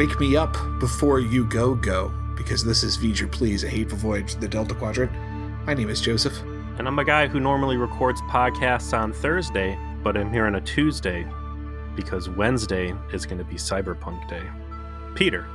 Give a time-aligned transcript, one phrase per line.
[0.00, 4.32] Wake me up before you go go, because this is V'ger Please, a hateful voyage
[4.32, 5.12] to the Delta Quadrant.
[5.66, 6.40] My name is Joseph.
[6.78, 10.60] And I'm a guy who normally records podcasts on Thursday, but I'm here on a
[10.62, 11.26] Tuesday
[11.94, 14.42] because Wednesday is going to be Cyberpunk Day.
[15.14, 15.46] Peter.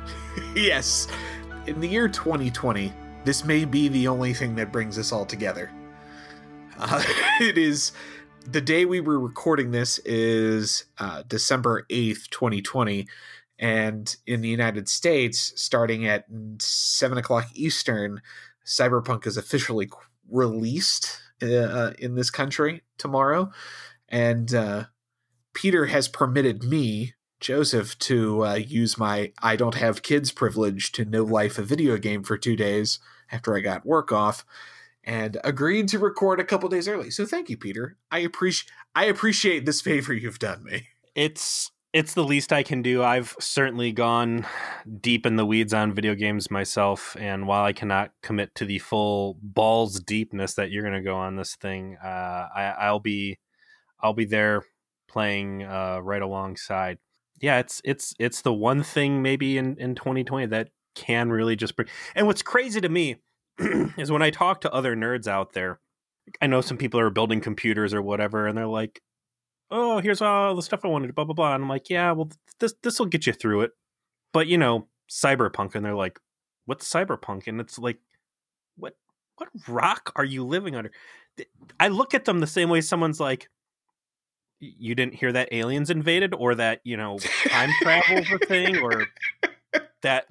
[0.54, 1.06] yes,
[1.66, 2.94] in the year 2020,
[3.26, 5.70] this may be the only thing that brings us all together.
[6.78, 7.04] Uh,
[7.42, 7.92] it is
[8.46, 13.06] the day we were recording this is uh, December 8th, 2020.
[13.60, 16.24] And in the United States, starting at
[16.58, 18.22] 7 o'clock Eastern,
[18.64, 19.90] Cyberpunk is officially
[20.30, 23.52] released uh, in this country tomorrow.
[24.08, 24.84] And uh,
[25.52, 31.04] Peter has permitted me, Joseph, to uh, use my I don't have kids privilege to
[31.04, 32.98] no life a video game for two days
[33.30, 34.44] after I got work off
[35.04, 37.10] and agreed to record a couple days early.
[37.10, 37.96] So thank you, Peter.
[38.10, 40.88] I appreciate I appreciate this favor you've done me.
[41.14, 43.02] It's it's the least I can do.
[43.02, 44.46] I've certainly gone
[45.00, 48.78] deep in the weeds on video games myself, and while I cannot commit to the
[48.78, 53.38] full balls deepness that you're going to go on this thing, uh, I, I'll be
[54.00, 54.62] I'll be there
[55.08, 56.98] playing uh, right alongside.
[57.40, 61.74] Yeah, it's it's it's the one thing maybe in in 2020 that can really just
[61.74, 61.88] bring.
[62.14, 63.16] And what's crazy to me
[63.98, 65.80] is when I talk to other nerds out there.
[66.40, 69.02] I know some people are building computers or whatever, and they're like,
[69.70, 71.54] "Oh, here's all the stuff I wanted." Blah blah blah.
[71.54, 73.72] And I'm like, "Yeah, well, this this will get you through it."
[74.32, 76.18] But you know, cyberpunk, and they're like,
[76.66, 77.98] "What's cyberpunk?" And it's like,
[78.76, 78.96] "What
[79.36, 80.90] what rock are you living under?"
[81.78, 83.48] I look at them the same way someone's like,
[84.60, 89.06] "You didn't hear that aliens invaded, or that you know time travel a thing, or
[90.02, 90.26] that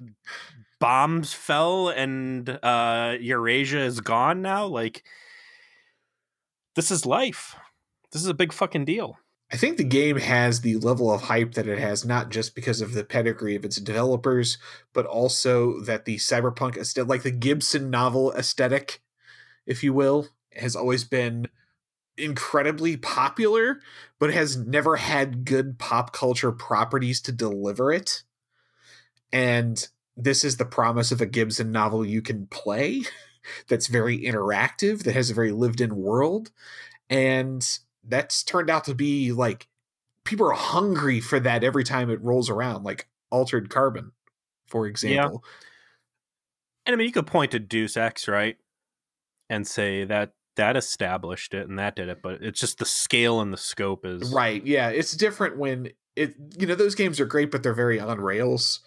[0.80, 5.04] bombs fell and uh Eurasia is gone now like
[6.74, 7.54] this is life
[8.10, 9.18] this is a big fucking deal
[9.52, 12.80] I think the game has the level of hype that it has not just because
[12.80, 14.58] of the pedigree of its developers
[14.92, 19.02] but also that the cyberpunk aesthetic like the Gibson novel aesthetic
[19.66, 21.48] if you will has always been
[22.16, 23.80] incredibly popular
[24.18, 28.22] but has never had good pop culture properties to deliver it
[29.32, 33.02] and this is the promise of a Gibson novel you can play
[33.68, 36.50] that's very interactive, that has a very lived in world.
[37.08, 37.66] And
[38.10, 39.68] that's turned out to be like
[40.24, 44.12] people are hungry for that every time it rolls around, like Altered Carbon,
[44.66, 45.42] for example.
[45.44, 45.50] Yeah.
[46.86, 48.56] And I mean, you could point to Deus Ex, right?
[49.48, 53.40] And say that that established it and that did it, but it's just the scale
[53.40, 54.64] and the scope is right.
[54.64, 56.34] Yeah, it's different when it.
[56.58, 58.80] You know, those games are great, but they're very on rails.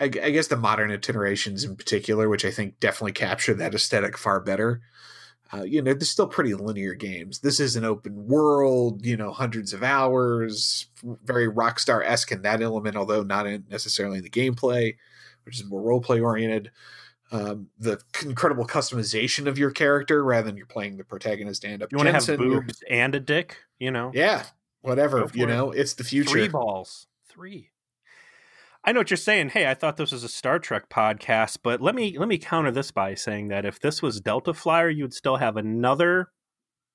[0.00, 4.16] I, I guess the modern iterations in particular, which I think definitely capture that aesthetic
[4.16, 4.80] far better.
[5.54, 7.40] Uh, you know, they're still pretty linear games.
[7.40, 10.86] This is an open world, you know, hundreds of hours,
[11.24, 14.96] very Rockstar esque in that element, although not in necessarily in the gameplay,
[15.44, 16.70] which is more role play oriented.
[17.32, 21.90] Um, the incredible customization of your character rather than you're playing the protagonist and up.
[21.92, 24.10] You want to have boobs and a dick, you know?
[24.14, 24.44] Yeah,
[24.80, 25.26] whatever.
[25.34, 26.30] You know, it's the future.
[26.30, 27.71] Three balls, three.
[28.84, 29.50] I know what you're saying.
[29.50, 32.72] Hey, I thought this was a Star Trek podcast, but let me let me counter
[32.72, 36.32] this by saying that if this was Delta Flyer, you would still have another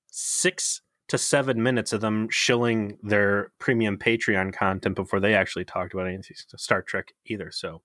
[0.08, 5.94] six to seven minutes of them shilling their premium Patreon content before they actually talked
[5.94, 7.52] about anything Star Trek either.
[7.52, 7.82] So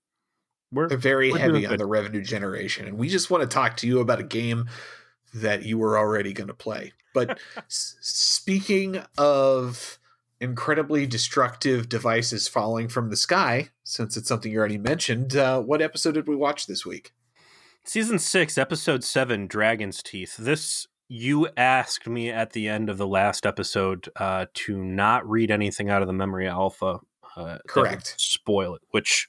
[0.73, 3.77] we're they're very we're heavy on the revenue generation, and we just want to talk
[3.79, 4.69] to you about a game
[5.35, 6.93] that you were already going to play.
[7.15, 10.01] But s- speaking of
[10.43, 15.81] incredibly destructive devices falling from the sky, since it's something you already mentioned, uh, what
[15.81, 17.13] episode did we watch this week?
[17.85, 20.37] Season six, episode seven, Dragon's Teeth.
[20.37, 25.51] This you asked me at the end of the last episode uh, to not read
[25.51, 26.99] anything out of the memory alpha.
[27.37, 28.15] Uh, Correct.
[28.19, 28.83] Spoil it.
[28.91, 29.29] Which,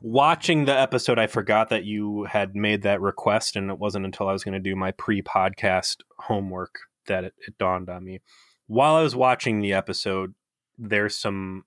[0.00, 4.28] watching the episode, I forgot that you had made that request, and it wasn't until
[4.28, 8.20] I was going to do my pre-podcast homework that it, it dawned on me
[8.66, 10.34] while I was watching the episode,
[10.78, 11.64] there's some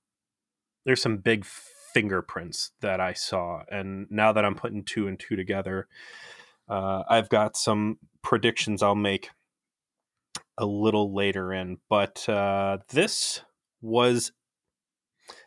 [0.86, 1.46] there's some big
[1.94, 5.88] fingerprints that I saw, and now that I'm putting two and two together,
[6.68, 9.30] uh, I've got some predictions I'll make
[10.58, 11.78] a little later in.
[11.90, 13.42] But uh, this
[13.82, 14.32] was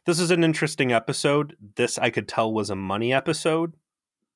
[0.07, 1.57] this is an interesting episode.
[1.77, 3.75] This I could tell was a money episode.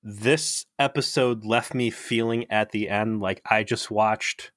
[0.02, 4.52] This episode left me feeling at the end like I just watched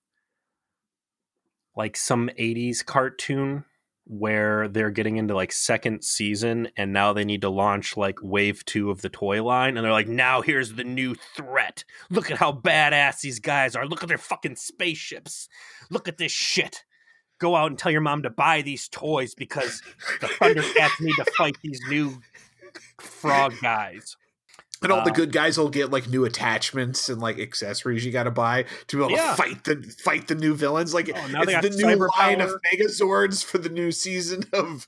[1.75, 3.65] like some 80s cartoon
[4.05, 8.65] where they're getting into like second season and now they need to launch like wave
[8.65, 11.83] 2 of the toy line and they're like now here's the new threat.
[12.09, 13.85] Look at how badass these guys are.
[13.85, 15.47] Look at their fucking spaceships.
[15.91, 16.85] Look at this shit.
[17.39, 19.81] Go out and tell your mom to buy these toys because
[20.21, 22.19] the thundercats need to fight these new
[22.99, 24.17] frog guys.
[24.81, 28.11] And all the Uh, good guys will get like new attachments and like accessories you
[28.13, 29.31] got to buy to be able Yeah.
[29.31, 30.93] to fight the fight the new villains.
[30.93, 32.61] Like Oh, it's the new cyber line of power.
[32.73, 34.87] Megazords for the new season of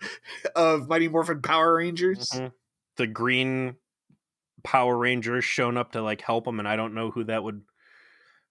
[0.56, 2.30] of Mighty Morphin Power Rangers.
[2.30, 2.54] Mhm.
[2.98, 3.76] The green
[4.64, 7.64] Power Rangers shown up to like help them, and I don't know who that would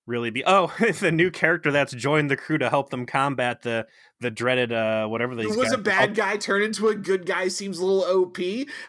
[0.06, 0.43] really be.
[0.47, 3.87] Oh, the new character that's joined the crew to help them combat the
[4.20, 7.49] the dreaded uh whatever these was guys a bad guy turned into a good guy
[7.49, 8.38] seems a little OP.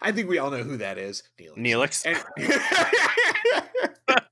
[0.01, 1.23] I think we all know who that is.
[1.39, 2.03] Neelix.
[2.05, 2.05] Neelix.
[2.05, 2.21] And-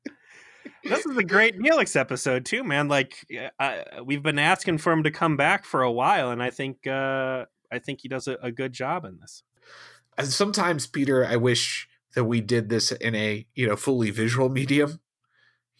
[0.83, 2.87] this is a great Neelix episode too, man.
[2.87, 3.25] Like
[3.59, 6.85] I, we've been asking for him to come back for a while, and I think
[6.87, 9.43] uh I think he does a, a good job in this.
[10.17, 14.49] And sometimes peter i wish that we did this in a you know fully visual
[14.49, 14.99] medium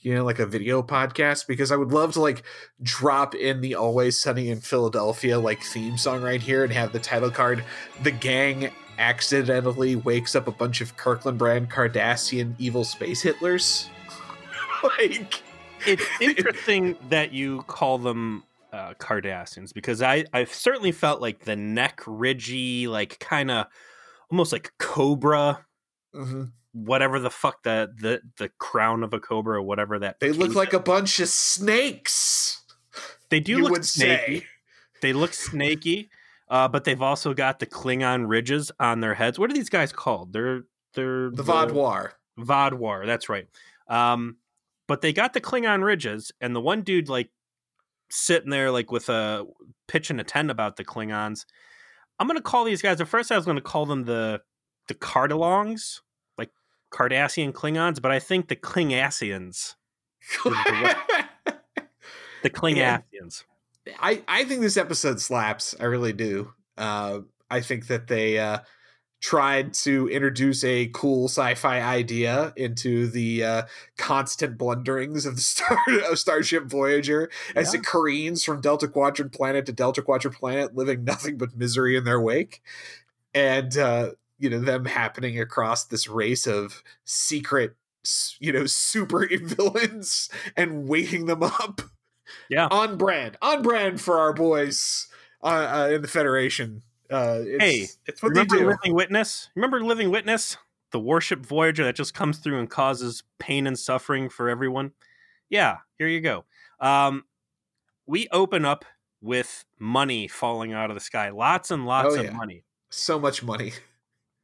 [0.02, 2.44] you know like a video podcast because i would love to like
[2.82, 7.00] drop in the always sunny in philadelphia like theme song right here and have the
[7.00, 7.64] title card
[8.04, 13.88] the gang accidentally wakes up a bunch of kirkland brand cardassian evil space hitlers.
[14.82, 15.44] Like
[15.86, 21.56] it's interesting that you call them uh, Cardassians because I I've certainly felt like the
[21.56, 23.68] neck ridgy, like kind of
[24.32, 25.66] almost like cobra,
[26.14, 26.52] mhm.
[26.74, 30.20] whatever the fuck the the the crown of a cobra or whatever that.
[30.20, 30.76] they look like is.
[30.76, 32.60] a bunch of snakes
[33.30, 34.40] they do look snaky.
[34.40, 34.46] say
[35.02, 36.10] They look snaky,
[36.50, 39.40] uh, but they've also got the Klingon ridges on their heads.
[39.40, 40.34] What are these guys called?
[40.34, 40.64] They're
[40.94, 42.12] they're the Vaadwaur.
[42.40, 43.48] Vaadwaur, that's right.
[43.88, 44.38] Um,
[44.88, 47.30] but they got the Klingon ridges, and the one dude like
[48.10, 49.46] sitting there like with a
[49.88, 51.46] pitch and a tent about the Klingons.
[52.20, 53.00] I'm gonna call these guys.
[53.00, 54.42] At first, I was gonna call them the
[54.90, 56.02] the Cardalongs,
[56.38, 56.50] like
[56.92, 59.76] Cardassian Klingons, but I think the Klingassians,
[62.44, 63.44] the Klingassians.
[64.00, 65.76] I I think this episode slaps.
[65.80, 66.54] I really do.
[66.78, 68.60] Uh, I think that they uh,
[69.22, 73.62] tried to introduce a cool sci-fi idea into the uh,
[73.98, 75.78] constant blunderings of the star
[76.10, 77.80] of Starship Voyager as Yeah.
[77.80, 82.04] it careens from Delta Quadrant planet to Delta Quadrant planet, living nothing but misery in
[82.06, 82.62] their wake,
[83.34, 87.76] and uh, you know them happening across this race of secret,
[88.40, 91.82] you know, super villains and waking them up
[92.50, 92.68] Yeah.
[92.72, 95.08] on brand, on brand for our boys
[95.44, 95.46] uh,
[95.88, 96.82] uh, in the Federation.
[97.12, 98.68] Uh, it's, Hey, it's what they Remember do.
[98.68, 99.50] Living Witness?
[99.56, 100.58] Remember Living Witness?
[100.92, 104.92] The warship Voyager that just comes through and causes pain and suffering for everyone?
[105.50, 106.46] Yeah, here you go.
[106.80, 107.26] Um,
[108.08, 108.86] we open up
[109.22, 111.30] with money falling out of the sky.
[111.30, 112.64] Lots and lots Oh, of money.
[112.90, 113.74] So much money.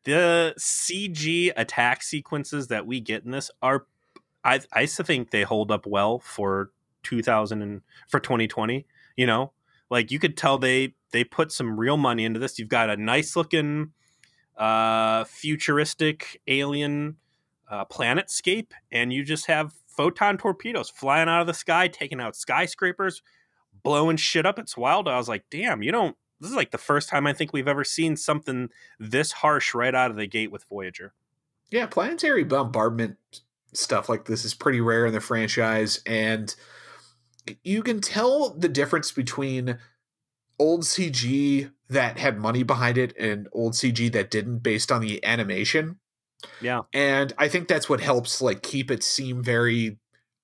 [0.06, 3.88] The CG attack sequences that we get in this are
[4.44, 6.72] I I think they hold up well for
[7.04, 8.86] 2000 and for 2020,
[9.18, 9.52] you know?
[9.90, 12.60] Like you could tell they they put some real money into this.
[12.60, 13.92] You've got a nice looking
[14.58, 17.18] uh futuristic alien
[17.70, 22.38] uh planetscape and you just have photon torpedoes flying out of the sky taking out
[22.38, 23.22] skyscrapers
[23.84, 26.78] blowing shit up it's wild i was like damn you don't this is like the
[26.78, 30.52] first time i think we've ever seen something this harsh right out of the gate
[30.52, 31.14] with voyager
[31.72, 33.18] Yeah, planetary bombardment
[33.74, 36.56] stuff like this is pretty rare in the franchise, and
[37.64, 39.78] you can tell the difference between
[40.58, 45.24] old CG that had money behind it and old CG that didn't based on the
[45.26, 46.00] animation.
[46.62, 46.82] Yeah.
[46.94, 49.98] And I think that's what helps like keep it seem very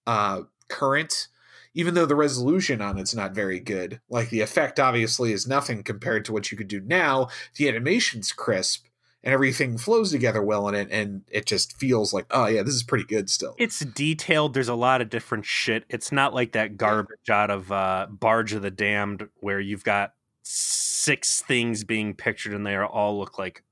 [0.07, 1.27] uh current
[1.73, 4.01] even though the resolution on it's not very good.
[4.09, 7.29] Like the effect obviously is nothing compared to what you could do now.
[7.55, 8.85] The animation's crisp
[9.23, 12.73] and everything flows together well in it and it just feels like oh yeah, this
[12.73, 13.55] is pretty good still.
[13.57, 17.71] it's detailed there's a lot of different shit it's not like that garbage out of
[17.71, 23.19] uh barge of the damned where you've got six things being pictured and they all
[23.19, 23.63] look like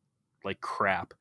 [0.45, 1.13] like crap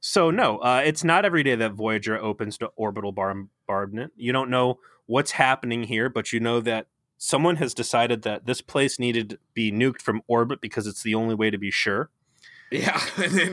[0.00, 4.50] so no uh it's not every day that voyager opens to orbital bombardment you don't
[4.50, 4.78] know
[5.10, 6.86] what's happening here but you know that
[7.18, 11.14] someone has decided that this place needed to be nuked from orbit because it's the
[11.14, 12.10] only way to be sure
[12.70, 13.52] Yeah, and then,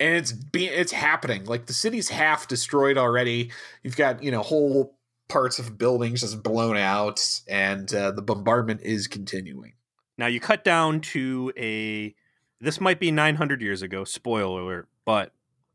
[0.00, 1.44] and it's being it's happening.
[1.44, 3.52] Like the city's half destroyed already.
[3.82, 8.80] You've got you know whole parts of buildings just blown out, and uh, the bombardment
[8.82, 9.74] is continuing.
[10.16, 12.14] Now you cut down to a.
[12.60, 14.02] This might be 900 years ago.
[14.02, 14.88] Spoiler alert!
[15.04, 15.32] But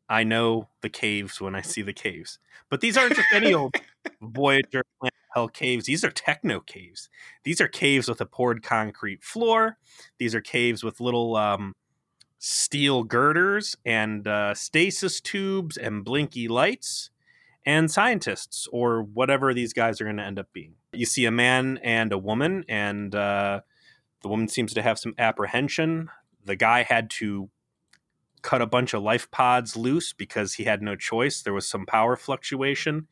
[0.10, 2.40] I know the caves when I see the caves.
[2.70, 3.76] But these aren't just any old
[4.22, 4.84] Voyager
[5.34, 5.86] Hell caves.
[5.86, 7.10] These are techno caves.
[7.44, 9.78] These are caves with a poured concrete floor.
[10.20, 11.74] These are caves with little um,
[12.38, 17.10] steel girders and uh, stasis tubes and blinky lights
[17.66, 20.76] and scientists or whatever these guys are going to end up being.
[20.92, 23.62] You see a man and a woman, and uh,
[24.22, 26.10] the woman seems to have some apprehension.
[26.46, 27.50] The guy had to
[28.42, 31.42] cut a bunch of life pods loose because he had no choice.
[31.42, 33.08] There was some power fluctuation.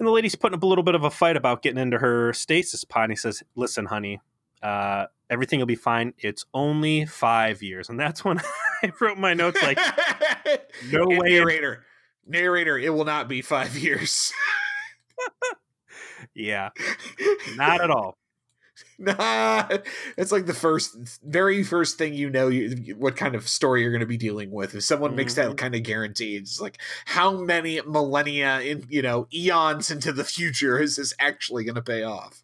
[0.00, 2.32] And the lady's putting up a little bit of a fight about getting into her
[2.32, 3.04] stasis pod.
[3.04, 4.18] And he says, Listen, honey,
[4.62, 6.14] uh, everything will be fine.
[6.18, 7.88] It's only five years.
[7.90, 8.40] And that's when
[8.82, 9.78] I wrote my notes like,
[10.90, 11.28] no And way.
[11.28, 11.84] narrator.
[12.26, 14.32] Narrator, it will not be five years.
[16.34, 16.70] Yeah,
[17.56, 18.16] not at all.
[18.98, 19.68] nah,
[20.16, 23.90] it's like the first, very first thing you know, you, what kind of story you're
[23.90, 24.74] going to be dealing with.
[24.74, 25.56] If someone makes that Mhm.
[25.56, 30.78] kind of guarantee, it's like how many millennia in you know eons into the future
[30.78, 32.42] is this actually going to pay off?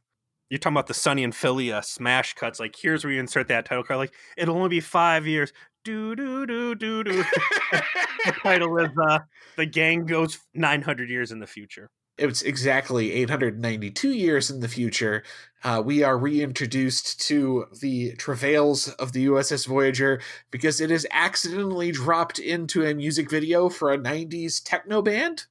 [0.49, 2.61] You're talking about the Sunny and Philly uh, smash cuts.
[2.61, 3.99] Like, here's where you insert that title card.
[3.99, 5.53] Like, it'll only be five years.
[5.85, 7.13] Do, do, do, do, do.
[7.73, 9.19] the title is uh,
[9.57, 11.91] The Gang Goes 900 Years in the Future.
[12.19, 15.23] It's exactly 892 years in the future.
[15.63, 20.21] Uh, we are reintroduced to the travails of the USS Voyager
[20.51, 25.45] because it is accidentally dropped into a music video for a 90s techno band.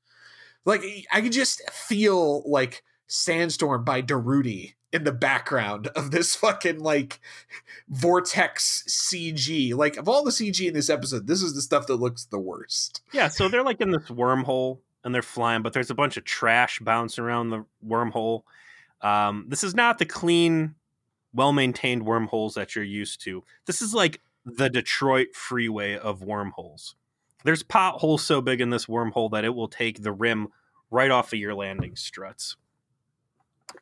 [0.65, 6.79] Like, I can just feel like Sandstorm by Darude in the background of this fucking
[6.79, 7.19] like
[7.87, 9.75] vortex CG.
[9.75, 12.39] Like, of all the CG in this episode, this is the stuff that looks the
[12.39, 13.03] worst.
[13.13, 16.25] Yeah, so they're like in this wormhole and they're flying, but there's a bunch of
[16.25, 18.41] trash bouncing around the wormhole.
[19.01, 20.73] Um, this is not the clean,
[21.31, 23.43] well maintained wormholes that you're used to.
[23.67, 26.95] This is like the Detroit freeway of wormholes.
[27.43, 30.47] There's potholes so big in this wormhole that it will take the rim
[30.89, 32.55] right off of your landing struts.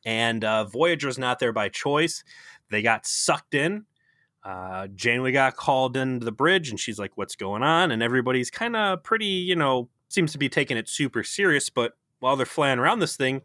[0.05, 2.25] And uh, Voyager's not there by choice.
[2.69, 3.85] They got sucked in.
[4.43, 8.51] Uh, Janeway got called into the bridge, and she's like, "What's going on?" And everybody's
[8.51, 11.70] kind of pretty, you know, seems to be taking it super serious.
[11.70, 13.41] But while they're flying around this thing,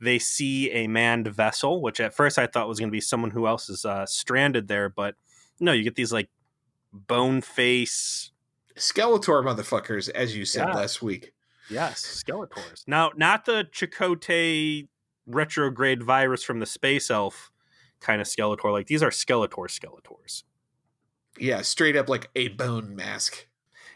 [0.00, 3.30] they see a manned vessel, which at first I thought was going to be someone
[3.30, 5.14] who else is uh, stranded there, but
[5.60, 6.28] no, you get these like
[6.92, 8.30] bone face,
[8.76, 10.74] Skeletor motherfuckers, as you said Yeah.
[10.74, 11.32] last week.
[11.70, 12.82] yes, Skeletors.
[12.86, 14.88] Now, not the Chakotay
[15.26, 17.50] retrograde virus from the space elf
[18.00, 18.70] kind of Skeletor.
[18.70, 20.42] Like these are Skeletor Skeletors.
[21.38, 23.46] Yeah, straight up like a bone mask.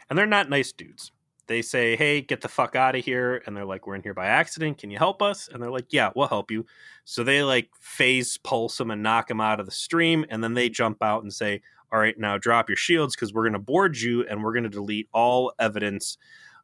[0.09, 1.11] and they're not nice dudes.
[1.51, 4.13] They say, "Hey, get the fuck out of here," and they're like, "We're in here
[4.13, 4.77] by accident.
[4.77, 6.65] Can you help us?" And they're like, "Yeah, we'll help you."
[7.03, 10.53] So they like phase pulse them and knock them out of the stream, and then
[10.53, 13.59] they jump out and say, "All right, now drop your shields because we're going to
[13.59, 16.17] board you and we're going to delete all evidence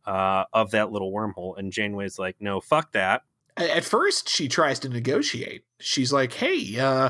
[0.06, 3.24] uh, of that little wormhole." And Janeway's like, "No, fuck that."
[3.58, 5.66] At first, she tries to negotiate.
[5.82, 7.10] She's like, "Hey, uh,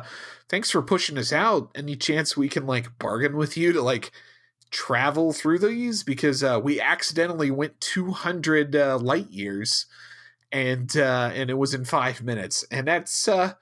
[0.49, 1.69] thanks for pushing us out.
[1.75, 4.11] Any chance we can like bargain with you to like
[4.71, 9.85] travel through these because uh, we accidentally went 200 uh, light years,
[10.51, 13.53] and uh, and it was in five minutes, and that's uh,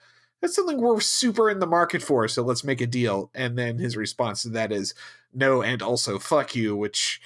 [0.41, 2.27] that's something we're super in the market for.
[2.27, 4.93] So let's make a deal." And then his response to that is,
[5.33, 7.21] "No, and also fuck you," which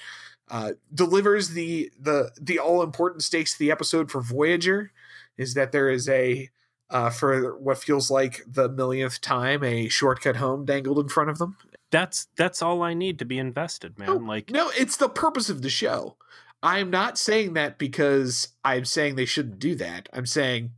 [0.50, 4.92] uh, delivers the the the all important stakes of the episode for Voyager
[5.36, 6.50] is that there is a
[6.90, 11.38] uh, for what feels like the millionth time a shortcut home dangled in front of
[11.38, 11.56] them.
[11.90, 14.08] That's that's all I need to be invested, man.
[14.08, 16.16] Oh, like, No, it's the purpose of the show.
[16.62, 20.08] I'm not saying that because I'm saying they shouldn't do that.
[20.12, 20.72] I'm saying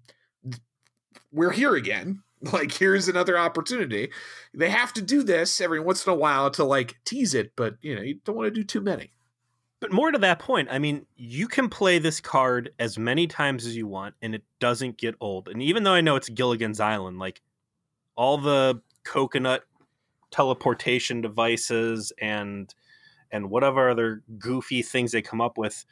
[1.33, 2.23] we're here again.
[2.53, 4.11] Like here's another opportunity.
[4.53, 7.77] They have to do this every once in a while to like tease it, but
[7.83, 9.13] you know, you don't want to do too many.
[9.79, 13.65] But more to that point, I mean, you can play this card as many times
[13.65, 15.49] as you want, and it doesn't get old.
[15.49, 17.43] And even though I know it's Gilligan's Island, like
[18.17, 19.63] all the coconut
[20.33, 22.75] teleportation devices and
[23.31, 25.87] and whatever other goofy things they come up with,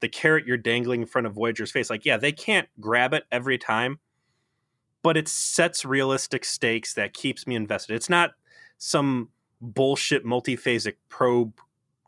[0.00, 3.24] the carrot you're dangling in front of Voyager's face, like yeah, they can't grab it
[3.32, 3.98] every time,
[5.02, 7.94] but it sets realistic stakes that keeps me invested.
[7.94, 8.32] It's not
[8.78, 11.54] some bullshit multiphasic probe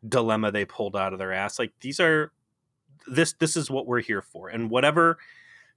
[0.07, 1.59] dilemma they pulled out of their ass.
[1.59, 2.33] Like these are
[3.07, 4.49] this this is what we're here for.
[4.49, 5.18] And whatever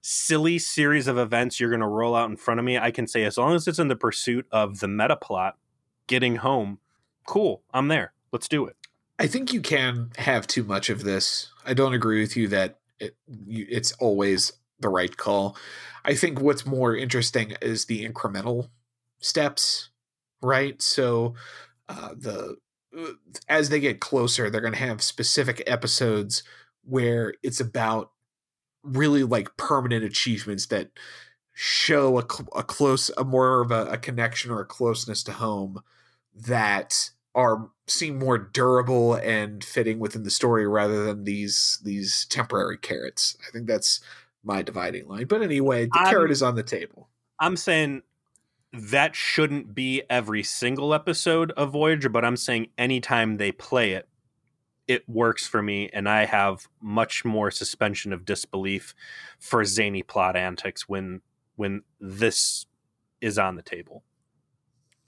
[0.00, 3.06] silly series of events you're going to roll out in front of me, I can
[3.06, 5.56] say as long as it's in the pursuit of the meta plot,
[6.06, 6.78] getting home,
[7.26, 8.12] cool, I'm there.
[8.32, 8.76] Let's do it.
[9.18, 11.52] I think you can have too much of this.
[11.64, 13.16] I don't agree with you that it,
[13.46, 15.56] you, it's always the right call.
[16.04, 18.70] I think what's more interesting is the incremental
[19.20, 19.90] steps,
[20.40, 20.80] right?
[20.82, 21.34] So
[21.88, 22.56] uh, the
[22.96, 23.12] uh,
[23.48, 26.42] as they get closer, they're going to have specific episodes
[26.84, 28.10] where it's about
[28.82, 30.90] really like permanent achievements that
[31.52, 35.32] show a, cl- a close, a more of a, a connection or a closeness to
[35.32, 35.82] home
[36.34, 42.78] that are seem more durable and fitting within the story rather than these these temporary
[42.78, 43.36] carrots.
[43.46, 44.00] I think that's
[44.44, 45.26] my dividing line.
[45.26, 47.08] But anyway, the I'm- carrot is on the table.
[47.38, 48.02] I'm saying
[48.72, 54.08] that shouldn't be every single episode of Voyager, but I'm saying anytime they play it,
[54.86, 58.94] it works for me, and I have much more suspension of disbelief
[59.38, 61.20] for zany plot antics when
[61.56, 62.66] when this
[63.20, 64.02] is on the table.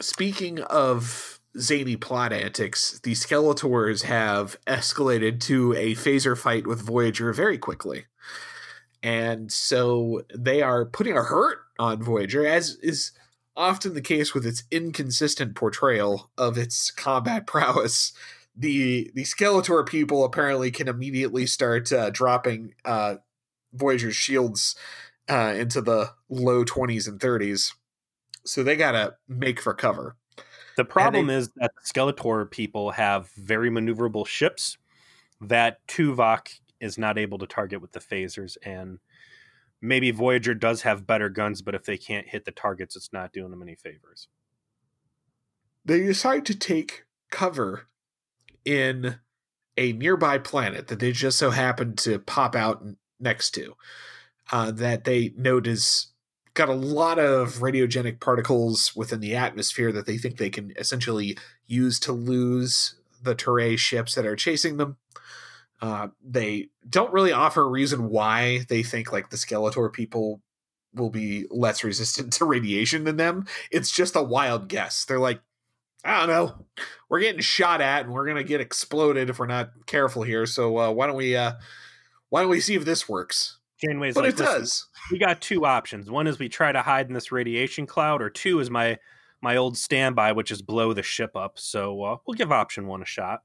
[0.00, 7.32] Speaking of zany plot antics, the Skeletors have escalated to a phaser fight with Voyager
[7.32, 8.06] very quickly.
[9.02, 13.12] And so they are putting a hurt on Voyager, as is
[13.56, 18.12] often the case with its inconsistent portrayal of its combat prowess.
[18.56, 23.16] The the Skeletor people apparently can immediately start uh, dropping uh,
[23.72, 24.76] Voyager's shields
[25.28, 27.72] uh, into the low 20s and 30s.
[28.44, 30.16] So they got to make for cover.
[30.76, 34.76] The problem they, is that Skeletor people have very maneuverable ships
[35.40, 38.56] that Tuvok is not able to target with the phasers.
[38.62, 38.98] And
[39.80, 43.32] maybe Voyager does have better guns, but if they can't hit the targets, it's not
[43.32, 44.28] doing them any favors.
[45.84, 47.86] They decide to take cover
[48.64, 49.16] in
[49.76, 52.84] a nearby planet that they just so happen to pop out
[53.20, 53.74] next to
[54.52, 56.08] uh, that they note is
[56.54, 61.36] got a lot of radiogenic particles within the atmosphere that they think they can essentially
[61.66, 64.96] use to lose the Turei ships that are chasing them.
[65.82, 70.40] Uh, they don't really offer a reason why they think like the Skeletor people
[70.94, 73.46] will be less resistant to radiation than them.
[73.70, 75.04] It's just a wild guess.
[75.04, 75.40] They're like,
[76.04, 76.66] I don't know,
[77.08, 80.46] we're getting shot at and we're gonna get exploded if we're not careful here.
[80.46, 81.54] So uh, why don't we uh,
[82.28, 83.58] why don't we see if this works?
[83.84, 84.88] Janeway's but like, it does.
[85.10, 86.10] We got two options.
[86.10, 88.98] One is we try to hide in this radiation cloud, or two is my
[89.40, 91.58] my old standby, which is blow the ship up.
[91.58, 93.42] So uh, we'll give option one a shot.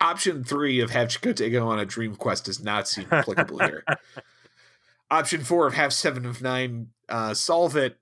[0.00, 3.84] Option three of have Chakotay go on a dream quest does not seem applicable here.
[5.10, 7.98] Option four of have seven of nine uh, solve it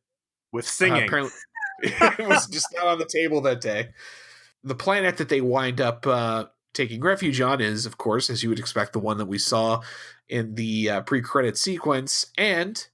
[0.52, 1.02] with singing.
[1.02, 1.32] Uh, apparently,
[1.82, 3.90] it was just not on the table that day.
[4.62, 6.46] The planet that they wind up uh,
[6.78, 9.82] taking refuge on is, of course, as you would expect, the one that we saw
[10.28, 12.88] in the uh, pre-credit sequence, and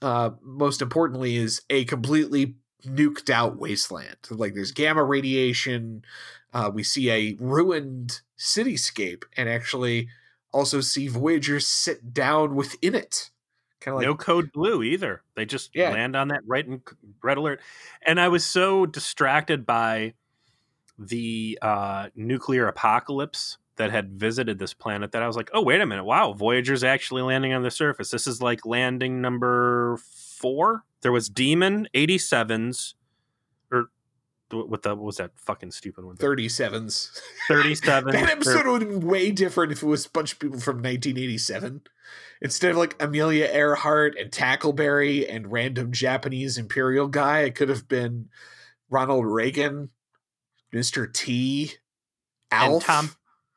[0.00, 4.16] uh, most importantly, is a completely nuked out wasteland.
[4.30, 6.04] Like there's gamma radiation.
[6.52, 10.08] Uh, we see a ruined cityscape, and actually
[10.52, 13.30] also see Voyager sit down within it.
[13.80, 15.22] Kind of like no code blue either.
[15.36, 15.90] They just yeah.
[15.90, 16.80] land on that right and
[17.22, 17.60] red alert.
[18.06, 20.14] And I was so distracted by
[21.08, 25.80] the uh, nuclear apocalypse that had visited this planet that I was like, oh, wait
[25.80, 26.04] a minute.
[26.04, 28.10] Wow, Voyager's actually landing on the surface.
[28.10, 29.98] This is like landing number
[30.36, 30.84] four.
[31.00, 32.94] There was Demon 87s,
[33.70, 33.86] or
[34.50, 36.16] what the what was that fucking stupid one?
[36.16, 37.20] 37s.
[37.48, 38.12] 37.
[38.12, 40.76] that episode would have been way different if it was a bunch of people from
[40.76, 41.82] 1987.
[42.42, 47.88] Instead of like Amelia Earhart and Tackleberry and random Japanese Imperial guy, it could have
[47.88, 48.28] been
[48.90, 49.90] Ronald Reagan,
[50.74, 51.12] Mr.
[51.12, 51.72] T,
[52.50, 52.72] Alf.
[52.74, 53.10] And Tom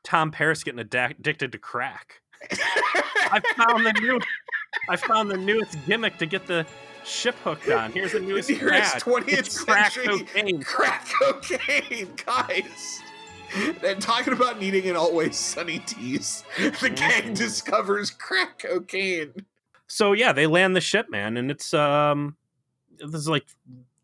[0.04, 2.22] Tom Paris getting addicted to crack.
[2.52, 4.20] I found the new.
[4.90, 6.66] I found the newest gimmick to get the
[7.04, 7.92] ship hooked on.
[7.92, 10.64] Here's the newest Here's twentieth century crack cocaine.
[10.64, 13.02] Crack cocaine, guys.
[13.84, 17.34] And talking about needing an always sunny tease, the gang mm-hmm.
[17.34, 19.34] discovers crack cocaine.
[19.88, 22.36] So yeah, they land the ship, man, and it's um,
[22.98, 23.46] this is like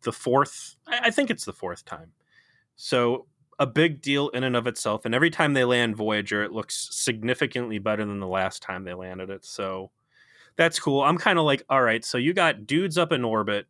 [0.03, 0.75] the fourth.
[0.87, 2.11] I think it's the fourth time.
[2.83, 3.27] So
[3.59, 5.05] a big deal in and of itself.
[5.05, 8.95] And every time they land Voyager, it looks significantly better than the last time they
[8.95, 9.45] landed it.
[9.45, 9.91] So
[10.55, 11.03] that's cool.
[11.03, 13.67] I'm kind of like, all right, so you got dudes up in orbit.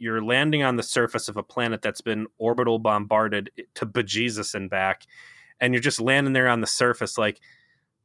[0.00, 4.68] You're landing on the surface of a planet that's been orbital bombarded to bejesus and
[4.68, 5.06] back.
[5.60, 7.16] And you're just landing there on the surface.
[7.16, 7.38] Like,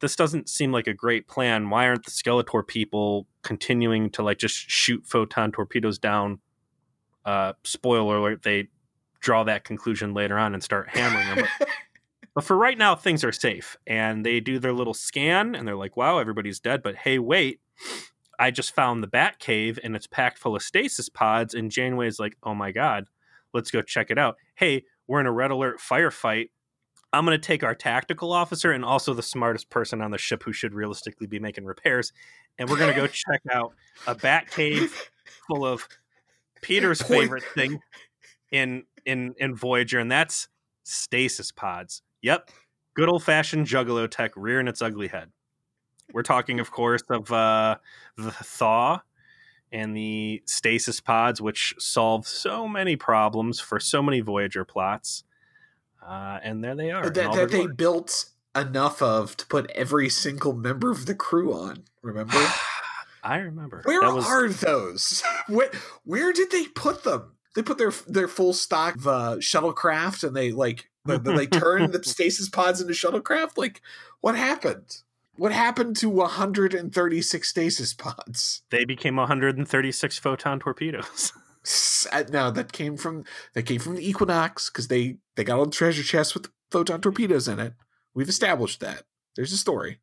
[0.02, 1.72] this doesn't seem like a great plan.
[1.72, 6.42] Why aren't the Skeletor people continuing to like just shoot photon torpedoes down?
[7.26, 8.68] Uh, spoiler alert: they
[9.24, 11.48] draw that conclusion later on and start hammering them.
[11.58, 11.68] But,
[12.36, 13.78] but for right now, things are safe.
[13.88, 16.84] And they do their little scan and they're like, wow, everybody's dead.
[16.84, 17.62] But hey, wait,
[18.38, 21.54] I just found the Bat Cave and it's packed full of stasis pods.
[21.56, 23.06] And Janeway's like, oh my God,
[23.54, 24.36] let's go check it out.
[24.56, 26.50] Hey, we're in a red alert firefight.
[27.14, 30.44] I'm going to take our tactical officer and also the smartest person on the ship
[30.44, 32.12] who should realistically be making repairs.
[32.58, 33.74] And we're going to go check out
[34.06, 35.10] a Bat Cave
[35.48, 35.88] full of
[36.62, 37.80] Peter's favorite thing
[38.52, 40.48] in in in Voyager, and that's
[40.84, 42.02] stasis pods.
[42.22, 42.50] Yep,
[42.96, 45.32] good old fashioned Juggalo tech rearing its ugly head.
[46.13, 47.78] We're talking, of course, of uh,
[48.18, 49.00] the Thaw
[49.72, 55.24] and the stasis pods, which solve so many problems for so many Voyager plots.
[56.06, 57.10] Uh, and there they are.
[57.10, 61.86] That, that they built enough of to put every single member of the crew on.
[62.02, 62.38] Remember?
[63.24, 63.82] I remember.
[63.86, 64.28] Where was...
[64.28, 65.24] are those?
[65.48, 65.72] where,
[66.04, 67.36] where did they put them?
[67.56, 72.04] They put their their full stock of uh, shuttlecraft and they like they turn the
[72.04, 73.58] stasis pods into shuttlecraft.
[73.58, 73.82] Like,
[74.22, 74.98] what happened?
[75.36, 78.62] What happened to 136 stasis pods?
[78.70, 81.34] They became 136 photon torpedoes.
[82.32, 85.72] no, that came from that came from the Equinox because they they got all the
[85.72, 87.74] treasure chests with photon torpedoes in it.
[88.13, 89.04] We've established that.
[89.36, 90.00] There's a story.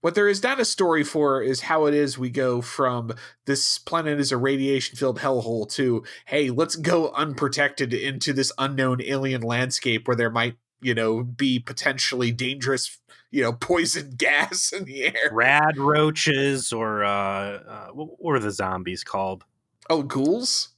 [0.00, 3.12] What there is not a story for is how it is we go from
[3.44, 9.02] this planet is a radiation filled hellhole to, hey, let's go unprotected into this unknown
[9.02, 12.98] alien landscape where there might, you know, be potentially dangerous,
[13.30, 15.30] you know, poison gas in the air.
[15.32, 19.44] Rad roaches or, uh, uh what were the zombies called?
[19.90, 20.70] Oh, ghouls?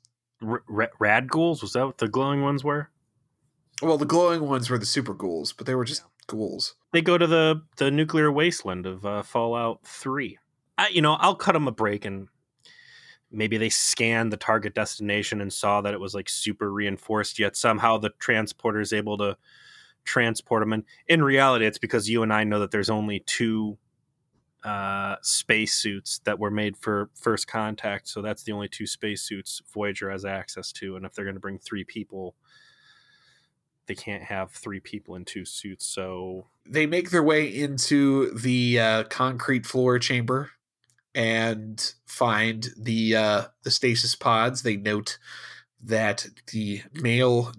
[0.44, 0.64] R-
[0.98, 1.62] rad ghouls?
[1.62, 2.90] Was that what the glowing ones were?
[3.80, 6.74] Well, the glowing ones were the super ghouls, but they were just ghouls.
[6.92, 10.38] They go to the the nuclear wasteland of uh, Fallout Three.
[10.78, 12.28] I, you know, I'll cut them a break and
[13.30, 17.38] maybe they scanned the target destination and saw that it was like super reinforced.
[17.38, 19.36] Yet somehow the transporter is able to
[20.04, 20.72] transport them.
[20.72, 23.78] And in reality, it's because you and I know that there's only two
[24.64, 28.08] uh, spacesuits that were made for first contact.
[28.08, 30.96] So that's the only two spacesuits Voyager has access to.
[30.96, 32.36] And if they're going to bring three people,
[33.92, 35.84] they can't have three people in two suits.
[35.84, 40.50] So they make their way into the uh, concrete floor chamber
[41.14, 44.62] and find the uh, the stasis pods.
[44.62, 45.18] They note
[45.84, 47.52] that the male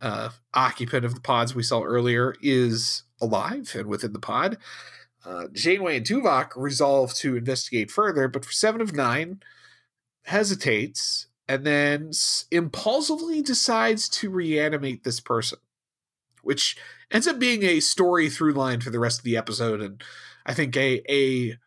[0.00, 4.56] uh, occupant of the pods we saw earlier is alive and within the pod.
[5.22, 9.42] Uh, Janeway and Tuvok resolve to investigate further, but for Seven of Nine
[10.22, 12.10] hesitates and then
[12.50, 15.58] impulsively decides to reanimate this person,
[16.44, 16.76] which
[17.10, 20.02] ends up being a story through line for the rest of the episode, and
[20.46, 21.58] I think a a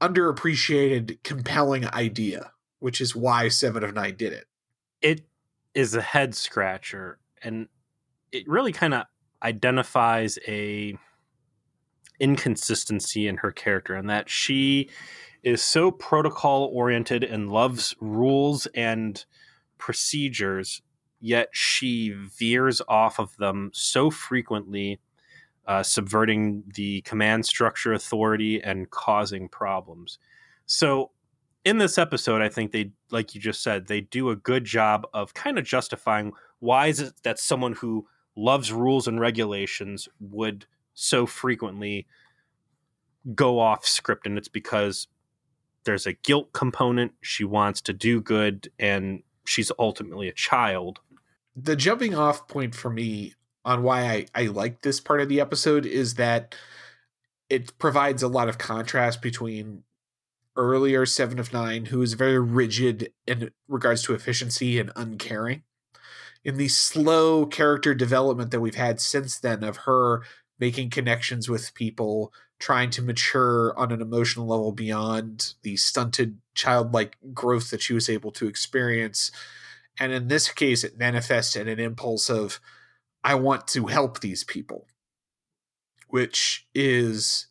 [0.00, 4.46] underappreciated, compelling idea, which is why Seven of Nine did it.
[5.02, 5.26] It
[5.74, 7.68] is a head scratcher, and
[8.32, 9.04] it really kind of
[9.42, 10.96] identifies a
[12.20, 14.90] inconsistency in her character, and that she
[15.42, 19.24] is so protocol oriented and loves rules and
[19.78, 20.82] procedures,
[21.20, 25.00] yet she veers off of them so frequently,
[25.66, 30.18] uh, subverting the command structure authority and causing problems.
[30.66, 31.10] So,
[31.64, 35.06] in this episode, I think they, like you just said, they do a good job
[35.12, 40.66] of kind of justifying why is it that someone who loves rules and regulations would
[40.94, 42.06] so frequently
[43.34, 45.08] go off script, and it's because
[45.84, 47.12] there's a guilt component.
[47.20, 51.00] She wants to do good, and she's ultimately a child.
[51.60, 55.40] The jumping off point for me on why I, I like this part of the
[55.40, 56.54] episode is that
[57.50, 59.82] it provides a lot of contrast between
[60.56, 65.62] earlier Seven of Nine, who is very rigid in regards to efficiency and uncaring,
[66.44, 70.22] in the slow character development that we've had since then of her
[70.60, 77.16] making connections with people, trying to mature on an emotional level beyond the stunted childlike
[77.32, 79.30] growth that she was able to experience.
[80.00, 82.60] And in this case, it manifests in an impulse of,
[83.24, 84.86] I want to help these people,
[86.08, 87.48] which is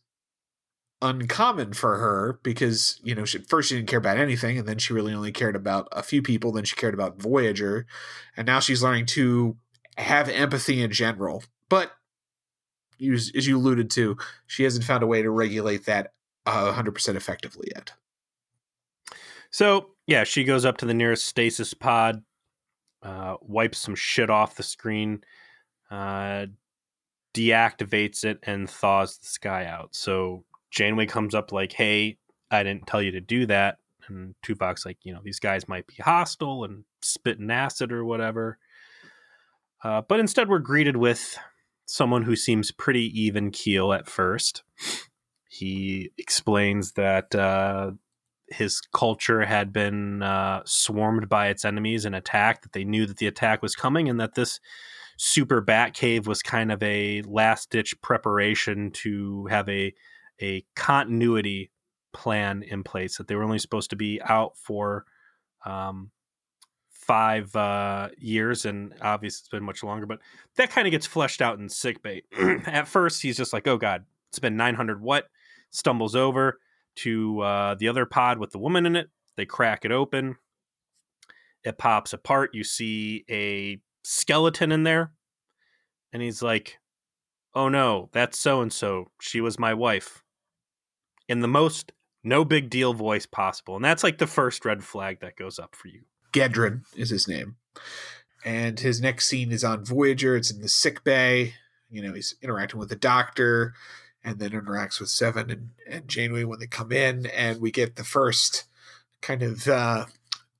[1.02, 4.78] uncommon for her because, you know, she, first she didn't care about anything, and then
[4.78, 7.86] she really only cared about a few people, then she cared about Voyager,
[8.36, 9.58] and now she's learning to
[9.98, 11.44] have empathy in general.
[11.70, 11.92] But
[13.00, 16.14] as you alluded to, she hasn't found a way to regulate that
[16.46, 17.94] uh, 100% effectively yet.
[19.52, 22.24] So, yeah, she goes up to the nearest stasis pod,
[23.08, 25.24] uh, wipes some shit off the screen,
[25.90, 26.48] uh,
[27.34, 29.96] deactivates it, and thaws the sky out.
[29.96, 32.18] So, Janeway comes up like, hey,
[32.52, 33.78] I didn't tell you to do that.
[34.10, 38.58] And Tuvok's like, you know, these guys might be hostile and spitting acid or whatever.
[39.84, 41.38] Uh, but instead, we're greeted with
[41.86, 44.64] someone who seems pretty even keel at first.
[45.50, 47.92] He explains that uh,
[48.50, 53.18] his culture had been uh, swarmed by its enemies and attacked, that they knew that
[53.18, 54.60] the attack was coming, and that this
[55.18, 59.94] super bat cave was kind of a last ditch preparation to have a
[60.40, 61.72] a continuity
[62.14, 65.06] plan in place that they were only supposed to be out for
[65.66, 66.12] um,
[66.90, 70.06] five uh, years, and obviously it's been much longer.
[70.06, 70.20] But
[70.56, 72.24] that kind of gets fleshed out in sickbay.
[72.66, 75.28] At first, he's just like, "Oh God, it's been 900 what?"
[75.70, 76.60] Stumbles over
[76.98, 79.10] to uh, the other pod with the woman in it.
[79.36, 80.38] They crack it open.
[81.64, 82.52] It pops apart.
[82.54, 85.12] You see a skeleton in there,
[86.14, 86.80] and he's like,
[87.54, 89.12] "Oh no, that's so and so.
[89.20, 90.24] She was my wife."
[91.28, 91.92] In the most
[92.24, 95.76] no big deal voice possible, and that's like the first red flag that goes up
[95.76, 97.56] for you Gedrin is his name.
[98.46, 100.36] And his next scene is on Voyager.
[100.36, 101.54] It's in the sick bay.
[101.90, 103.74] You know, he's interacting with the doctor
[104.28, 107.28] and then interacts with Seven and, and Janeway when they come in.
[107.28, 108.66] And we get the first
[109.22, 110.06] kind of uh,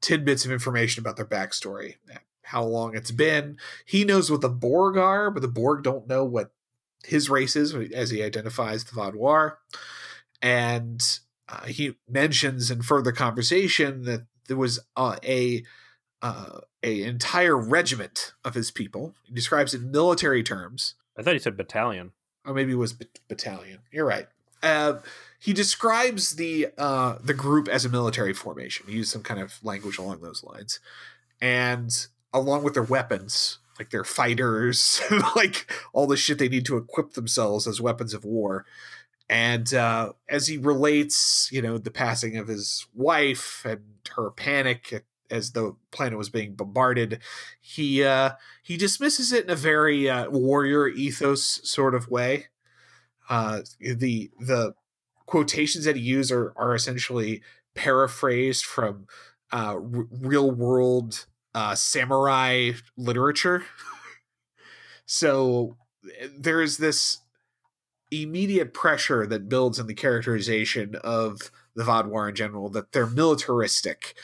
[0.02, 1.96] tidbits of information about their backstory,
[2.44, 3.58] how long it's been.
[3.86, 6.52] He knows what the Borg are, but the Borg don't know what
[7.06, 9.58] his race is as he identifies the Vaadwaur.
[10.42, 11.02] And
[11.50, 15.66] uh, he mentions in further conversation that there was uh, a
[16.22, 19.14] uh, a entire regiment of his people.
[19.24, 20.96] He describes it in military terms.
[21.18, 22.14] I thought he said battalion,
[22.48, 23.80] or maybe it was b- battalion.
[23.92, 24.28] You're right.
[24.64, 25.00] Uh,
[25.40, 28.88] he describes the uh, the group as a military formation.
[28.88, 30.80] He used some kind of language along those lines,
[31.40, 35.02] and along with their weapons, like their fighters,
[35.36, 38.66] like all the shit they need to equip themselves as weapons of war.
[39.30, 43.84] And uh, as he relates, you know, the passing of his wife and
[44.16, 47.20] her panic as the planet was being bombarded,
[47.62, 48.32] he uh,
[48.64, 52.48] he dismisses it in a very uh, warrior ethos sort of way.
[53.30, 54.74] Uh, the the
[55.26, 57.42] quotations that he uses are are essentially
[57.76, 59.08] paraphrased from
[59.54, 63.64] uh, r- real world uh, samurai literature.
[65.06, 65.78] so
[66.20, 67.20] eh, there's this
[68.12, 74.16] immediate pressure that builds in the characterization of the Vaadwaur in general that they're militaristic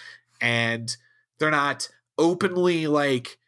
[0.44, 0.96] and
[1.40, 3.40] they're not openly like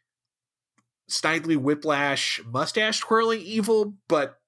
[1.11, 4.39] Snidely Whiplash mustache twirling evil, but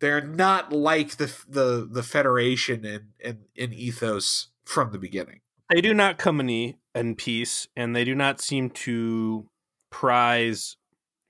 [0.00, 5.40] they're not like the the the Federation in, in, in ethos from the beginning.
[5.74, 9.48] They do not come in, in peace, and they do not seem to
[9.90, 10.76] prize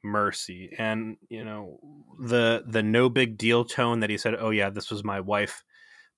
[0.02, 1.80] mercy and you know
[2.20, 5.64] the the no big deal tone that he said oh yeah this was my wife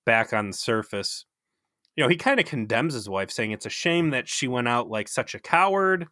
[0.04, 1.24] back on the surface
[1.98, 4.68] you know he kind of condemns his wife saying it's a shame that she went
[4.68, 6.06] out like such a coward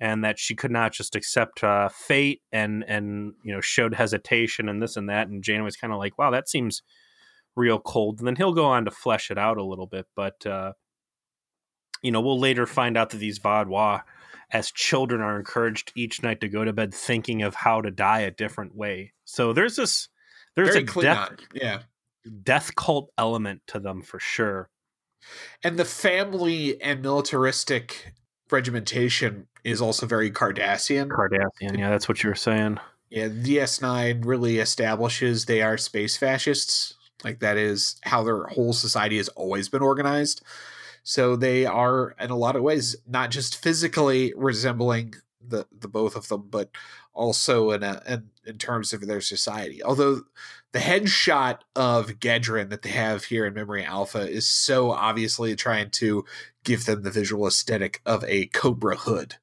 [0.00, 4.66] and that she could not just accept uh, fate and and you know showed hesitation
[4.66, 6.80] and this and that and Jane was kind of like wow that seems
[7.54, 10.46] real cold and then he'll go on to flesh it out a little bit but
[10.46, 10.72] uh
[12.02, 14.04] you know we'll later find out that these Vaadwaur
[14.52, 18.20] as children are encouraged each night to go to bed thinking of how to die
[18.20, 19.12] a different way.
[19.24, 20.08] So there's this
[20.54, 21.80] there's Very a death, yeah
[22.42, 24.70] death cult element to them for sure.
[25.62, 28.12] And the family and militaristic
[28.50, 31.08] regimentation is also very Cardassian.
[31.08, 32.78] Cardassian, yeah, that's what you were saying.
[33.10, 36.94] Yeah, DS9 really establishes they are space fascists.
[37.24, 40.42] Like that is how their whole society has always been organized.
[41.02, 46.16] So they are, in a lot of ways, not just physically resembling the the both
[46.16, 46.70] of them, but
[47.16, 49.82] also in a in, in terms of their society.
[49.82, 50.22] Although
[50.72, 55.90] the headshot of Gedrin that they have here in Memory Alpha is so obviously trying
[55.92, 56.24] to
[56.64, 59.36] give them the visual aesthetic of a Cobra hood.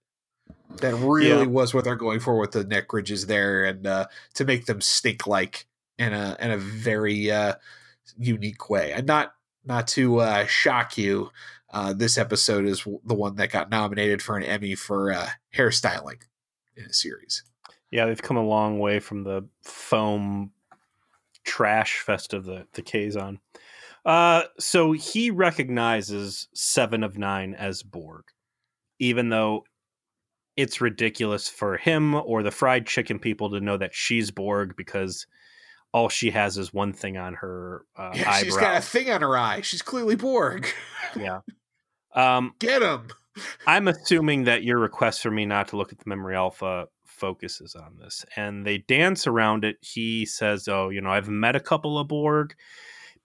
[0.78, 1.44] That really yeah.
[1.46, 4.82] was what they're going for with the neck ridges there, and uh, to make them
[4.82, 5.66] stink like
[5.98, 7.56] in a in a very uh,
[8.18, 8.92] unique way.
[8.92, 9.34] And not
[9.66, 11.30] not to uh, shock you,
[11.72, 16.22] uh, this episode is the one that got nominated for an Emmy for uh, hairstyling
[16.76, 17.44] in a series.
[17.94, 20.52] Yeah, they've come a long way from the foam
[21.44, 23.38] trash fest of the the Kazon.
[24.04, 28.24] Uh, so he recognizes Seven of Nine as Borg,
[29.00, 29.64] even though
[30.58, 35.28] it's ridiculous for him or the fried chicken people to know that she's Borg because
[35.94, 38.40] all she has is one thing on her uh, yeah, eyebrow.
[38.40, 39.62] She's got a thing on her eye.
[39.62, 40.68] She's clearly Borg.
[41.16, 41.42] yeah.
[42.16, 43.08] Um, Get him.
[43.66, 47.76] I'm assuming that your request for me not to look at the memory alpha focuses
[47.76, 49.78] on this, and they dance around it.
[49.82, 52.56] He says, "Oh, you know, I've met a couple of Borg.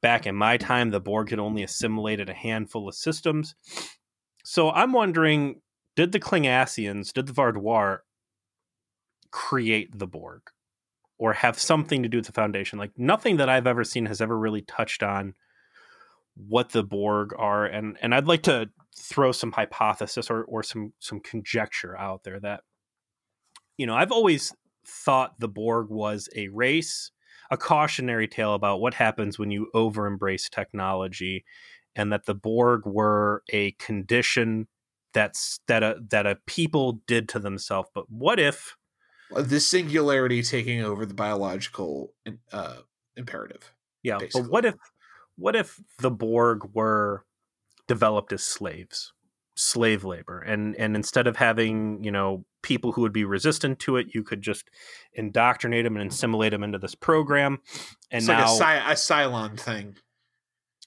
[0.01, 3.55] Back in my time, the Borg had only assimilated a handful of systems.
[4.45, 5.61] So I'm wondering,
[5.97, 8.01] did the Klingassians, did the Vaadwaur
[9.31, 10.43] create the Borg?"
[11.19, 12.79] or have something to do with the foundation.
[12.79, 15.35] Like nothing that I've ever seen has ever really touched on
[16.37, 20.93] what the Borg are, and and I'd like to throw some hypothesis or or some
[21.01, 22.63] some conjecture out there that
[23.79, 24.53] you know I've always
[24.87, 27.11] thought the Borg was a race,
[27.51, 31.45] a cautionary tale about what happens when you over embrace technology,
[31.97, 34.69] and that the Borg were a condition
[35.15, 37.89] that's that a that a people did to themselves.
[37.95, 38.77] But what if
[39.31, 42.13] the singularity taking over the biological
[42.53, 42.77] uh,
[43.19, 43.75] imperative.
[44.03, 44.43] Yeah, basically.
[44.43, 44.75] but what if
[45.37, 47.25] what if the Borg were
[47.87, 49.13] developed as slaves,
[49.59, 53.97] slave labor, and and instead of having you know people who would be resistant to
[53.97, 54.69] it, you could just
[55.13, 57.59] indoctrinate them and assimilate them into this program,
[58.11, 59.97] and it's now like a, a Cylon thing.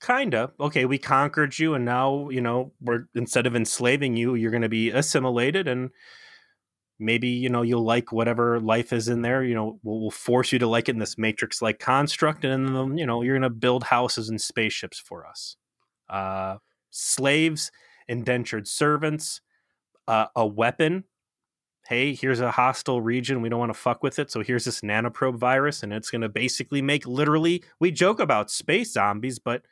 [0.02, 0.52] Kinda.
[0.60, 4.62] Okay, we conquered you, and now you know we're instead of enslaving you, you're going
[4.64, 5.92] to be assimilated and
[7.02, 9.44] maybe you know you'll like whatever life is in there.
[9.44, 12.98] You know, we'll, we'll force you to like it in this matrix-like construct, and then
[12.98, 15.58] you know you're going to build houses and spaceships for us.
[16.10, 16.58] Uh,
[16.92, 17.72] slaves,
[18.12, 19.40] indentured servants,
[20.08, 21.06] uh, a weapon.
[21.88, 23.42] Hey, here's a hostile region.
[23.42, 24.30] We don't want to fuck with it.
[24.30, 27.64] So here's this nanoprobe virus, and it's going to basically make literally.
[27.80, 29.64] We joke about space zombies, but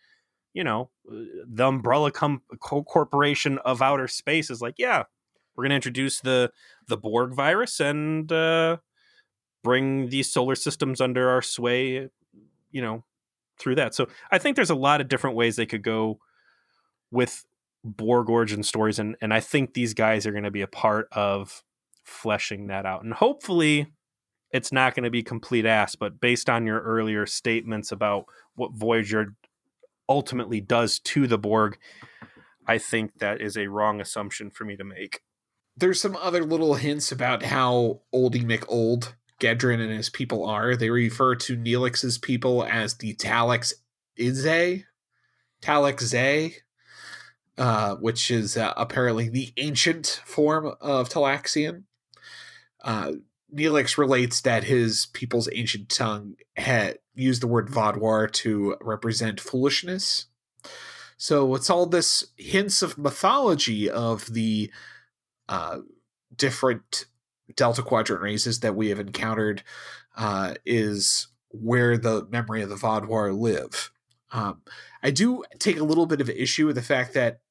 [0.54, 5.04] you know, uh, the umbrella com- corporation of outer space is like, yeah,
[5.56, 6.52] we're going to introduce the
[6.88, 8.78] the Borg virus and uh,
[9.64, 12.10] bring these solar systems under our sway.
[12.72, 13.04] You know,
[13.60, 13.94] through that.
[13.94, 16.20] So I think there's a lot of different ways they could go
[17.12, 17.44] with
[17.84, 21.08] Borg origin stories, and and I think these guys are going to be a part
[21.12, 21.64] of
[22.04, 23.88] fleshing that out, and hopefully.
[24.52, 28.74] It's not going to be complete ass, but based on your earlier statements about what
[28.74, 29.36] Voyager
[30.10, 31.78] ultimately does to the Borg,
[32.68, 35.22] I think that is a wrong assumption for me to make.
[35.78, 40.76] There's some other little hints about how oldie McOld Gedrin and his people are.
[40.76, 43.74] They refer to Neelix's people as the Talax
[44.20, 44.84] Ize,
[45.62, 46.56] Talax Zay,
[47.60, 51.84] uh, which is uh, apparently the ancient form of Talaxian.
[52.82, 53.12] Uh,
[53.54, 60.28] Neelix relates that his people's ancient tongue had used the word Vaadwaur to represent foolishness.
[61.18, 64.72] So it's all this hints of mythology of the
[65.50, 65.80] uh,
[66.34, 67.08] different
[67.58, 69.64] Delta Quadrant races that we have encountered
[70.16, 73.92] uh, is where the memory of the Vaadwaur live.
[74.32, 74.62] Um,
[75.04, 77.42] I do take a little bit of issue with the fact that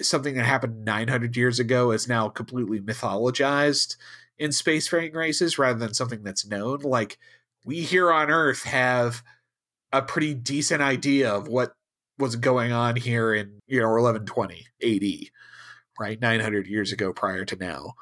[0.00, 3.96] something that happened 900 years ago is now completely mythologized
[4.38, 6.80] in spacefaring races rather than something that's known.
[6.80, 7.18] Like
[7.64, 9.22] we here on Earth have
[9.92, 11.74] a pretty decent idea of what
[12.18, 15.30] was going on here in you know 1120 AD,
[15.98, 16.20] right?
[16.20, 17.94] 900 years ago prior to now.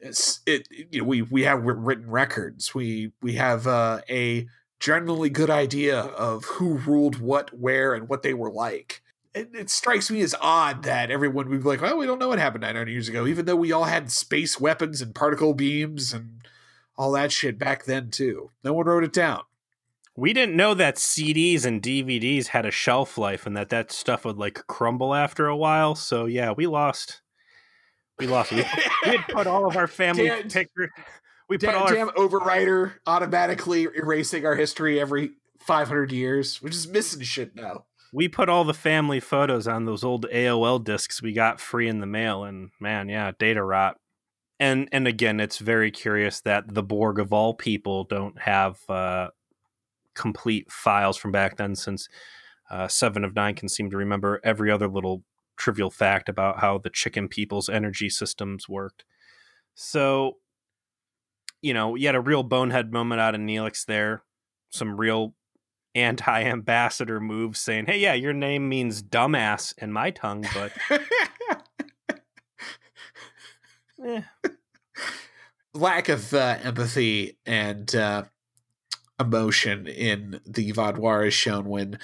[0.00, 2.74] It's it you know we we have written records.
[2.74, 4.46] We we have uh, a
[4.80, 9.00] generally good idea of who ruled what, where, and what they were like
[9.34, 12.28] it, it, strikes me as odd that everyone would be like, "Well, we don't know
[12.28, 16.12] what happened 900 years ago," even though we all had space weapons and particle beams
[16.12, 16.42] and
[16.96, 18.50] all that shit back then too.
[18.62, 19.42] No one wrote it down.
[20.14, 24.26] We didn't know that CDs and DVDs had a shelf life and that that stuff
[24.26, 25.94] would like crumble after a while.
[25.94, 27.22] So yeah, we lost.
[28.18, 28.50] We lost.
[28.52, 30.90] We, we had put all of our family damn, pictures.
[31.48, 36.60] We put damn, all our damn overwriter automatically erasing our history every 500 years.
[36.60, 40.84] We're just missing shit now we put all the family photos on those old AOL
[40.84, 43.96] discs we got free in the mail, and man, yeah, data rot.
[44.60, 49.28] And and again, it's very curious that the Borg of all people don't have uh,
[50.14, 52.08] complete files from back then, since
[52.70, 55.24] uh, Seven of Nine can seem to remember every other little
[55.56, 59.04] trivial fact about how the chicken people's energy systems worked.
[59.74, 60.38] So,
[61.62, 64.22] you know, you had a real bonehead moment out of Neelix there.
[64.70, 65.34] Some real
[65.94, 70.72] anti-ambassador move saying, "Hey, yeah, your name means dumbass in my tongue, but
[74.04, 74.22] eh.
[75.74, 78.24] lack of uh, empathy and uh,
[79.18, 81.98] emotion in the Vaadwaur is shown when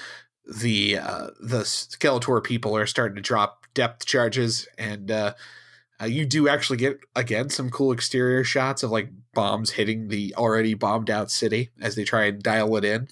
[0.47, 5.35] the uh, the Skeletor people are starting to drop depth charges, and uh,
[6.01, 10.35] uh, you do actually get again some cool exterior shots of like bombs hitting the
[10.37, 13.09] already bombed out city as they try and dial it in.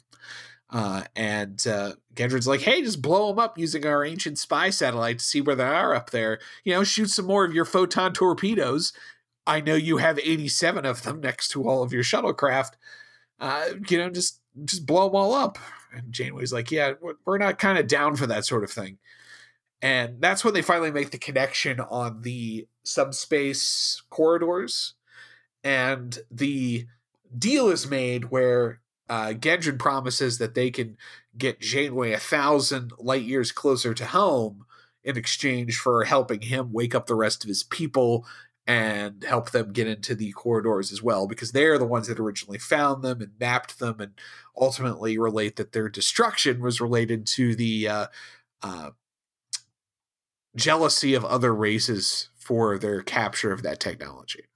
[0.71, 5.19] Uh, and uh, Gedrin's like, hey, just blow them up using our ancient spy satellite
[5.21, 6.41] to see where they are up there.
[6.65, 8.93] You know, shoot some more of your photon torpedoes.
[9.47, 12.73] I know you have 87 of them next to all of your shuttlecraft.
[13.39, 15.59] Uh, you know, just just blow them all up.
[15.93, 18.99] And Janeway's like, yeah, we're not kind of down for that sort of thing.
[19.83, 24.95] And that's when they finally make the connection on the subspace corridors.
[25.63, 26.87] And the
[27.37, 30.97] deal is made where uh, Gedrin promises that they can
[31.37, 34.65] get Janeway a thousand light years closer to home
[35.05, 38.27] in exchange for helping him wake up the rest of his people
[38.67, 42.59] and help them get into the corridors as well, because they're the ones that originally
[42.59, 44.13] found them and mapped them, and
[44.61, 48.07] ultimately relate that their destruction was related to the uh,
[48.63, 48.91] uh,
[50.57, 54.47] jealousy of other races for their capture of that technology.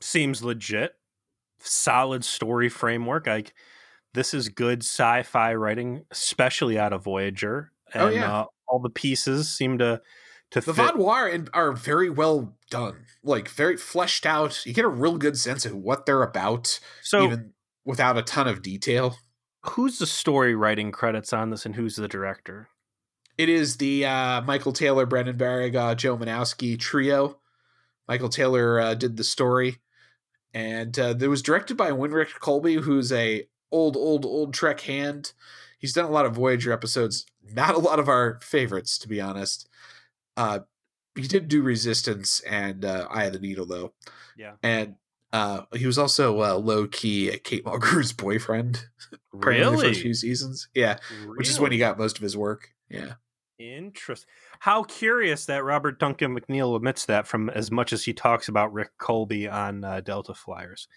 [0.00, 0.94] Seems legit.
[1.58, 3.26] Solid story framework.
[3.26, 3.52] Like
[4.16, 7.70] this is good sci-fi writing, especially out of Voyager.
[7.94, 10.00] And, oh yeah, uh, all the pieces seem to
[10.50, 10.94] to the fit.
[10.94, 14.66] Vaadwaur are very well done, like very fleshed out.
[14.66, 17.52] You get a real good sense of what they're about, so even
[17.84, 19.16] without a ton of detail.
[19.62, 22.68] Who's the story writing credits on this, and who's the director?
[23.38, 27.38] It is the uh, Michael Taylor, Brannon Braga, Joe Menosky trio
[28.08, 29.78] Michael Taylor uh, did the story,
[30.54, 35.32] and uh, it was directed by Winrich Kolbe, who's a old, old, old Trek hand.
[35.78, 39.20] He's done a lot of Voyager episodes, not a lot of our favorites, to be
[39.20, 39.68] honest.
[40.36, 40.60] Uh,
[41.14, 43.92] he did do Resistance and uh, Eye of the Needle, though.
[44.36, 44.52] Yeah.
[44.62, 44.96] And
[45.32, 48.86] uh, he was also uh, low key Kate Mulgrew's boyfriend.
[49.34, 51.36] apparently The first few seasons, yeah, Really?
[51.38, 52.70] which is when he got most of his work.
[52.88, 53.14] Yeah,
[53.58, 54.28] Interesting.
[54.60, 58.72] How curious that Robert Duncan McNeil admits that from as much as he talks about
[58.72, 60.88] Rick Kolbe on uh, Delta Flyers.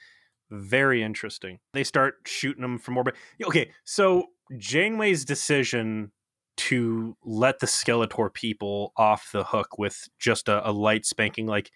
[0.52, 1.60] Very interesting.
[1.74, 3.16] They start shooting them from orbit.
[3.44, 4.28] Okay, so
[4.58, 6.12] Janeway's decision
[6.58, 11.72] to let the Skeletor people off the hook with just a, a light spanking, like,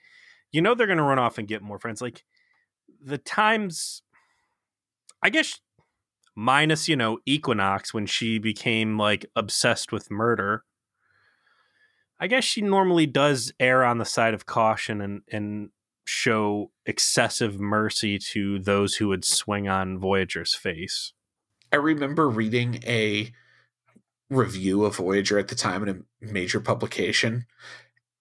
[0.52, 2.02] you know, they're going to run off and get more friends.
[2.02, 2.24] Like,
[3.02, 4.02] the times,
[5.22, 5.60] I guess,
[6.36, 10.64] minus, you know, Equinox when she became like obsessed with murder.
[12.20, 15.70] I guess she normally does err on the side of caution and, and
[16.06, 21.14] show excessive mercy to those who would swing on Voyager's face.
[21.72, 23.32] I remember reading a
[24.30, 27.46] review of Voyager at the time in a major publication,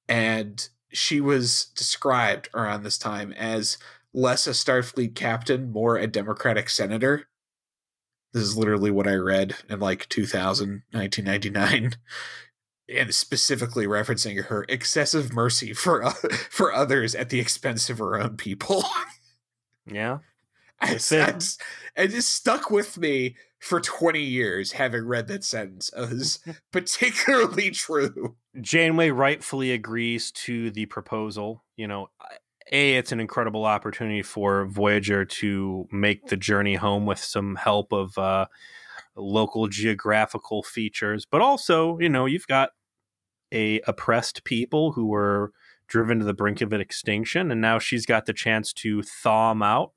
[0.09, 3.79] and she was described around this time as
[4.15, 7.29] less a Starfleet captain, more a Democratic senator.
[8.33, 11.97] This is literally what I read in like 2000, 1999.
[12.95, 16.13] And specifically referencing her excessive mercy for uh,
[16.51, 18.85] for others at the expense of her own people.
[19.85, 20.19] Yeah.
[20.81, 20.93] I.
[21.97, 25.91] I just- stuck with me for 20 years having read that sentence.
[25.97, 26.39] Was
[26.73, 28.37] particularly true.
[28.61, 31.65] Janeway rightfully agrees to the proposal.
[31.77, 32.11] You know,
[32.71, 37.93] A, it's an incredible opportunity for Voyager to make the journey home with some help
[37.93, 38.47] of uh,
[39.17, 42.71] local geographical features, but also, you know, you've got
[43.53, 45.53] a oppressed people who were
[45.87, 49.51] driven to the brink of an extinction, and now she's got the chance to thaw
[49.51, 49.93] them out.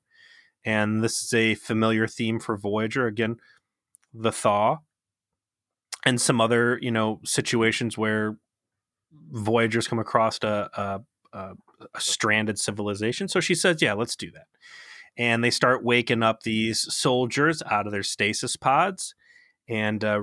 [0.64, 3.06] And this is a familiar theme for Voyager.
[3.06, 3.36] Again,
[4.12, 4.78] the thaw
[6.04, 8.38] and some other, you know, situations where
[9.32, 11.00] Voyagers come across a, a,
[11.32, 11.54] a,
[11.94, 13.28] a stranded civilization.
[13.28, 14.46] So she says, "Yeah, let's do that."
[15.16, 19.14] And they start waking up these soldiers out of their stasis pods,
[19.68, 20.22] and uh,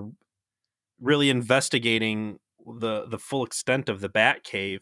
[1.02, 2.40] really investigating
[2.80, 4.82] the the full extent of the Bat Cave.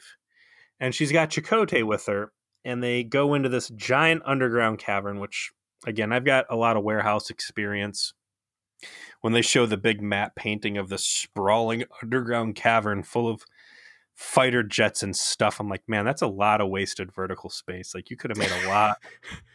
[0.79, 2.31] And she's got Chakotay with her,
[2.65, 5.19] and they go into this giant underground cavern.
[5.19, 5.51] Which,
[5.85, 8.13] again, I've got a lot of warehouse experience.
[9.21, 13.43] When they show the big map painting of the sprawling underground cavern full of
[14.21, 15.59] fighter jets and stuff.
[15.59, 17.95] I'm like, man, that's a lot of wasted vertical space.
[17.95, 18.97] Like you could have made a lot.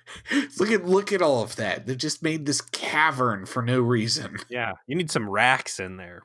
[0.59, 1.87] look at look at all of that.
[1.87, 4.39] They just made this cavern for no reason.
[4.49, 6.23] yeah, you need some racks in there.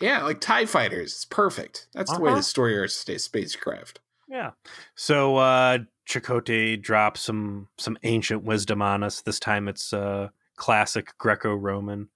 [0.00, 1.12] Yeah, like TIE fighters.
[1.12, 1.88] It's perfect.
[1.94, 2.38] That's the way Uh-huh.
[2.38, 4.00] the story arcs stay spacecraft.
[4.28, 4.50] Yeah.
[4.94, 5.78] So uh
[6.08, 9.20] Chakotay drops some some ancient wisdom on us.
[9.22, 12.08] This time it's uh classic Greco-Roman.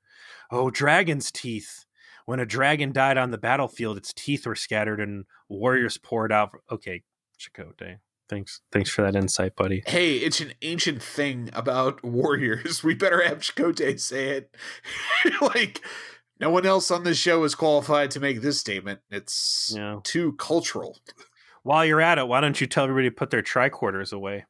[0.51, 1.85] Oh, dragon's teeth.
[2.27, 6.51] When a dragon died on the battlefield, its teeth were scattered and warriors poured out.
[6.71, 7.03] Okay,
[7.39, 7.99] Chakotay.
[8.29, 9.83] Thanks thanks for that insight, buddy.
[9.87, 12.83] Hey, it's an ancient thing about warriors.
[12.85, 14.55] We better have Chakotay say it.
[15.41, 15.81] like,
[16.43, 19.01] no one else on this show is qualified to make this statement.
[19.11, 20.01] It's Yeah.
[20.03, 20.99] too cultural.
[21.63, 24.45] While you're at it, why don't you tell everybody to put their tricorders away?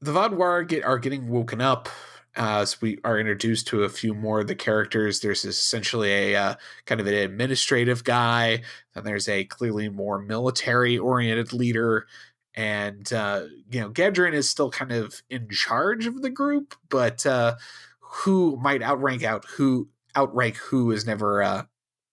[0.00, 1.88] the Vaadwaur get are getting woken up
[2.36, 5.18] as we are introduced to a few more of the characters.
[5.18, 6.54] There's essentially a uh,
[6.86, 8.62] kind of an administrative guy,
[8.94, 12.06] and there's a clearly more military oriented leader.
[12.54, 17.26] And uh, you know, Gedrin is still kind of in charge of the group, but
[17.26, 17.56] uh,
[17.98, 21.62] who might outrank out who outrank who is never uh,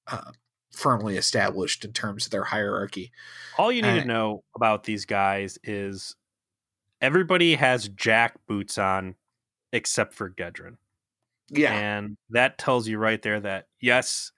[0.07, 0.31] uh,
[0.71, 3.11] firmly established in terms of their hierarchy.
[3.57, 6.15] All you need Uh, to know about these guys is
[7.01, 9.15] everybody has jack boots on
[9.71, 10.77] except for Gedrin.
[11.49, 14.31] Yeah, And that tells you right there that yes,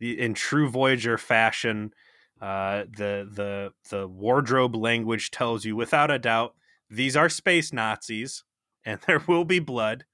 [0.00, 1.92] the, in true Voyager fashion,
[2.40, 6.54] uh, the the the wardrobe language tells you without a doubt
[6.90, 8.44] these are space Nazis,
[8.84, 10.04] and there will be blood.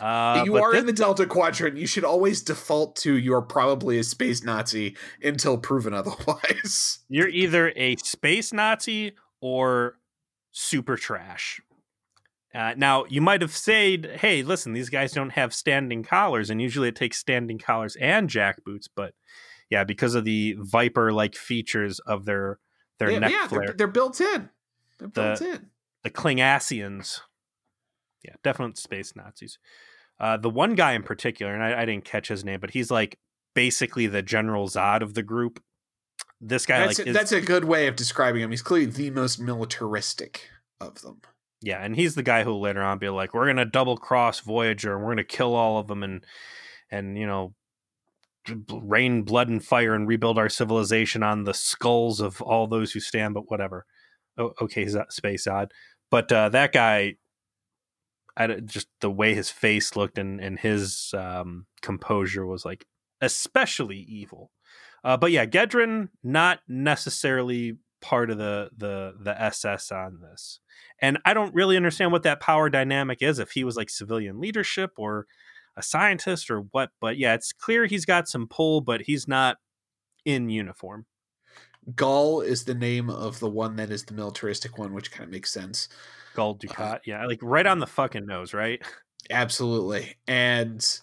[0.00, 1.76] Uh, you are thi- in the Delta Quadrant.
[1.76, 7.00] You should always default to you're probably a space Nazi until proven otherwise.
[7.08, 9.98] you're either a space Nazi or
[10.50, 11.60] super trash.
[12.54, 16.60] Uh, now you might have said, "Hey, listen, these guys don't have standing collars, and
[16.62, 19.14] usually it takes standing collars and jack boots." But
[19.70, 22.58] yeah, because of the viper-like features of their
[22.98, 24.48] their yeah, neck yeah, flare, they're, they're built in.
[24.98, 25.70] They're built The- in.
[26.02, 27.20] the Klingassians,
[28.24, 29.58] yeah, definite space Nazis.
[30.20, 32.90] Uh, the one guy in particular, and I, I didn't catch his name, but he's
[32.90, 33.18] like
[33.54, 35.62] basically the General Zod of the group.
[36.40, 38.50] this guy that's, like a, is, that's a good way of describing him.
[38.50, 40.48] He's clearly the most militaristic
[40.80, 41.20] of them.
[41.60, 44.94] yeah, and he's the guy who later on be like, we're gonna double cross Voyager
[44.94, 46.24] and we're gonna kill all of them and
[46.90, 47.54] and you know
[48.82, 53.00] rain blood and fire and rebuild our civilization on the skulls of all those who
[53.00, 53.34] stand.
[53.34, 53.86] But whatever.
[54.36, 55.72] Oh, okay, space odd.
[56.10, 57.16] But uh, that guy,
[58.38, 62.86] I just the way his face looked and and his um, composure was like
[63.20, 64.52] especially evil.
[65.04, 70.60] Uh, but yeah, Gedrin not necessarily part of the the the SS on this,
[71.02, 73.38] and I don't really understand what that power dynamic is.
[73.40, 75.26] If he was like civilian leadership or
[75.76, 79.56] a scientist or what, but yeah, it's clear he's got some pull, but he's not
[80.24, 81.06] in uniform.
[81.94, 85.30] Gaul is the name of the one that is the militaristic one, which kind of
[85.30, 85.88] makes sense.
[86.34, 88.82] Gul Dukat, uh, yeah, like right on the fucking nose, right?
[89.30, 91.00] Absolutely, and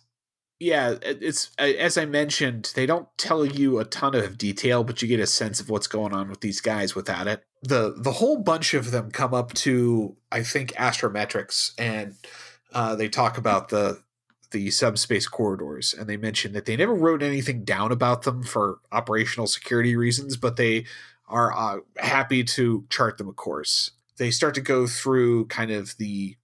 [0.60, 5.08] yeah, it's as I mentioned, they don't tell you a ton of detail, but you
[5.08, 7.44] get a sense of what's going on with these guys without it.
[7.62, 12.16] the The whole bunch of them come up to, I think, astrometrics, and
[12.74, 14.02] uh, they talk about the
[14.56, 18.80] the subspace corridors, and they mention that they never wrote anything down about them for
[18.90, 20.86] operational security reasons, but they
[21.28, 23.92] are uh, happy to chart them a course.
[24.16, 26.38] They start to go through kind of the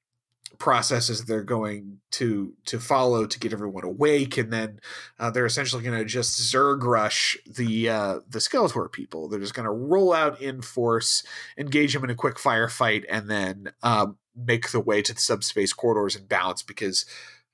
[0.59, 4.81] processes they're going to to follow to get everyone awake, and then
[5.17, 9.29] uh, they're essentially going to just zerg rush the uh, the Skeletor people.
[9.29, 11.23] They're just going to roll out in force,
[11.57, 15.71] engage them in a quick firefight, and then um, make the way to the subspace
[15.71, 17.05] corridors and bounce because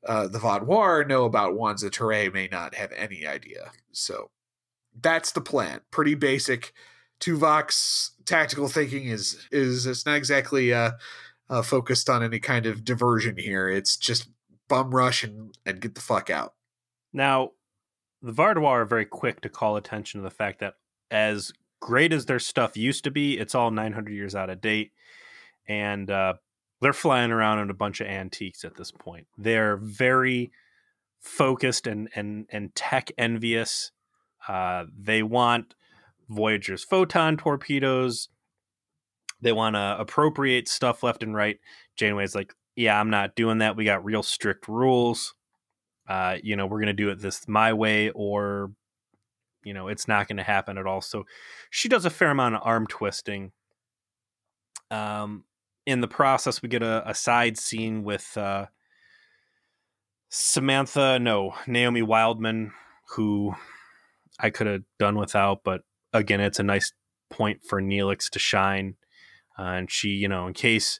[0.07, 3.71] uh, the Vaadwaur know about that Turei may not have any idea.
[3.91, 4.31] So
[4.99, 5.81] that's the plan.
[5.91, 6.73] Pretty basic.
[7.19, 10.91] Tuvok's tactical thinking is is it's not exactly uh,
[11.49, 13.69] uh, focused on any kind of diversion here.
[13.69, 14.29] It's just
[14.67, 16.53] bum rush and, and get the fuck out.
[17.13, 17.51] Now,
[18.21, 20.75] the Vaadwaur are very quick to call attention to the fact that
[21.09, 24.91] as great as their stuff used to be, it's all 900 years out of date.
[25.67, 26.35] And uh,
[26.81, 29.27] they're flying around in a bunch of antiques at this point.
[29.37, 30.51] They're very
[31.19, 33.91] focused and and and tech envious.
[34.47, 35.75] Uh, they want
[36.29, 38.29] Voyager's photon torpedoes.
[39.41, 41.59] They want to appropriate stuff left and right.
[41.95, 43.75] Janeway's like, yeah, I'm not doing that.
[43.75, 45.33] We got real strict rules.
[46.07, 48.71] Uh, you know, we're to do it this my way, or,
[49.63, 51.01] you know, it's not to happen at all.
[51.01, 51.25] So
[51.69, 53.51] she does a fair amount of arm twisting.
[54.89, 55.43] Um,
[55.87, 58.65] in the process, we get a, a side scene with uh,
[60.27, 62.73] Samantha, no, Naomi Wildman,
[63.15, 63.55] who
[64.37, 65.81] I could have done without, but
[66.11, 66.91] again, it's a nice
[67.29, 68.95] point for Neelix to shine.
[69.57, 70.99] Uh, and she, you know, in case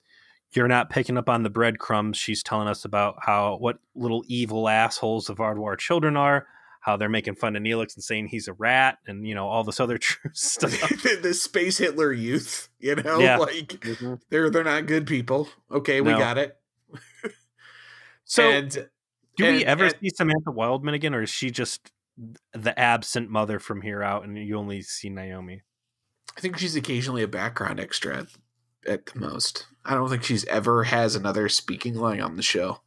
[0.54, 4.70] you're not picking up on the breadcrumbs, she's telling us about how what little evil
[4.70, 6.48] assholes the Vaadwaur children are,
[6.88, 9.66] how they're making fun of Neelix and saying he's a rat, and you know all
[9.66, 10.72] this other true stuff.
[11.04, 13.38] the, the, space Hitler youth, you know, yeah.
[13.38, 14.16] like mm-hmm.
[14.30, 15.50] they're they're not good people.
[15.70, 16.58] Okay, we got it.
[18.24, 18.72] so, and,
[19.36, 21.92] do and, we ever and, see Samantha Wildman again, or is she just
[22.54, 25.64] the absent mother from here out, and you only see Naomi?
[26.38, 28.28] I think she's occasionally a background extra
[28.88, 29.68] at the most.
[29.84, 32.80] I don't think she's ever has another speaking line on the show.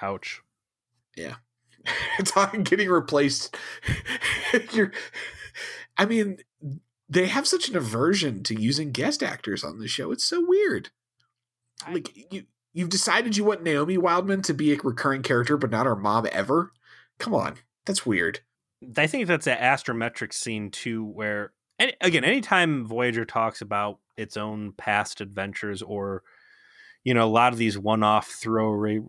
[0.00, 0.40] Ouch.
[1.14, 1.34] Yeah.
[2.24, 3.56] Talking getting replaced.
[4.72, 4.92] You're
[5.96, 6.38] I mean,
[7.08, 10.10] they have such an aversion to using guest actors on the show.
[10.10, 10.90] It's so weird.
[11.90, 15.86] Like you you've decided you want Naomi Wildman to be a recurring character, but not
[15.86, 16.72] our mom ever?
[17.18, 17.56] Come on.
[17.86, 18.40] That's weird.
[18.96, 24.36] I think that's an astrometric scene too, where and again, anytime Voyager talks about its
[24.36, 26.22] own past adventures or
[27.04, 28.68] you know a lot of these one-off throw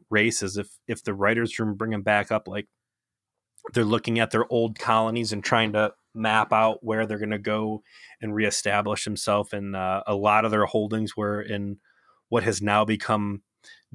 [0.10, 2.68] races if if the writers room bring them back up like
[3.74, 7.40] they're looking at their old colonies and trying to map out where they're going to
[7.40, 7.82] go
[8.22, 11.78] and reestablish themselves and uh, a lot of their holdings were in
[12.30, 13.42] what has now become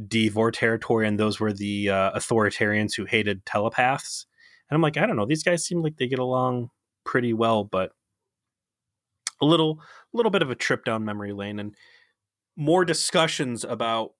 [0.08, 4.26] Devore territory and those were the uh, authoritarians who hated telepaths.
[4.68, 6.70] And i'm like i don't know these guys seem like they get along
[7.04, 7.92] pretty well but
[9.40, 9.80] a little
[10.12, 11.58] little bit of a trip down memory lane.
[11.58, 11.74] And
[12.60, 14.12] more discussions about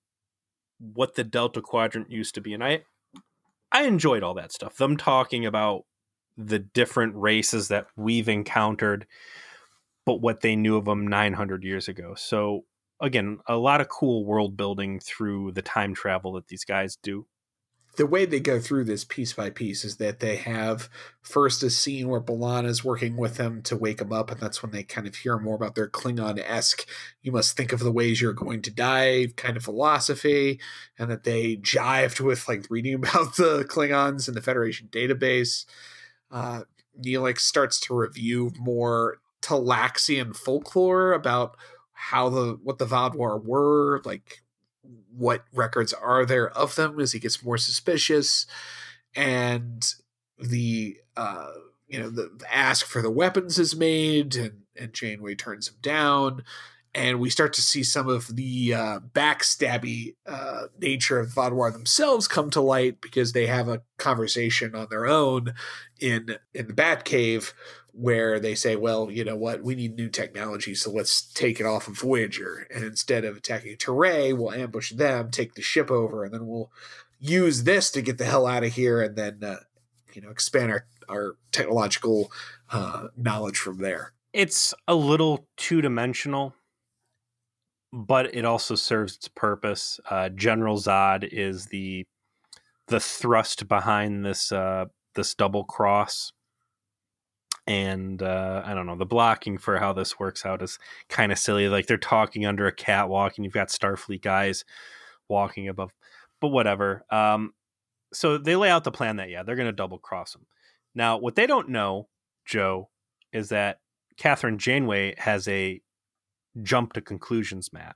[0.78, 2.54] what the Delta Quadrant used to be.
[2.54, 2.84] And I
[3.70, 4.78] I enjoyed all that stuff.
[4.78, 5.84] Them talking about
[6.38, 9.06] the different races that we've encountered,
[10.06, 12.14] but what they knew of them 900 years ago.
[12.16, 12.64] So
[12.98, 17.26] again, a lot of cool world building through the time travel that these guys do
[17.96, 20.88] the way they go through this piece by piece is that they have
[21.22, 24.62] first a scene where B'Elanna is working with them to wake them up, and that's
[24.62, 26.86] when they kind of hear more about their Klingon esque,
[27.22, 30.60] you must think of the ways you're going to die kind of philosophy,
[30.98, 35.64] and that they jived with like reading about the Klingons in the Federation database.
[36.30, 36.62] Uh,
[36.98, 41.56] Neelix starts to review more Talaxian folklore about
[41.92, 44.42] how the what the Vaadwaur were, like
[45.14, 48.46] what records are there of them as he gets more suspicious,
[49.14, 49.94] and
[50.38, 51.52] the uh,
[51.88, 55.76] you know the, the ask for the weapons is made, and and Janeway turns him
[55.82, 56.44] down,
[56.94, 62.26] and we start to see some of the uh, backstabby uh, nature of Vaadwaur themselves
[62.26, 65.54] come to light because they have a conversation on their own
[66.00, 67.52] in in the Batcave
[67.92, 69.62] where they say, "Well, you know what?
[69.62, 73.76] We need new technology, so let's take it off of Voyager, and instead of attacking
[73.76, 76.70] Turei, we'll ambush them, take the ship over, and then we'll
[77.18, 79.60] use this to get the hell out of here, and then uh,
[80.12, 82.32] you know expand our our technological
[82.70, 86.54] uh, knowledge from there." It's a little two dimensional
[87.92, 90.00] but it also serves its purpose.
[90.08, 92.06] Uh, General Zod is the
[92.86, 96.32] the thrust behind this uh, this double cross,
[97.70, 101.38] and uh, I don't know the blocking for how this works out is kind of
[101.38, 101.68] silly.
[101.68, 104.64] Like they're talking under a catwalk, and you've got Starfleet guys
[105.28, 105.94] walking above,
[106.40, 107.04] but whatever.
[107.10, 107.54] Um,
[108.12, 110.46] so they lay out the plan that yeah they're going to double cross them.
[110.96, 112.08] Now what they don't know,
[112.44, 112.88] Joe,
[113.32, 113.78] is that
[114.18, 115.80] Kathryn Janeway has a
[116.60, 117.94] jump to conclusions, Matt.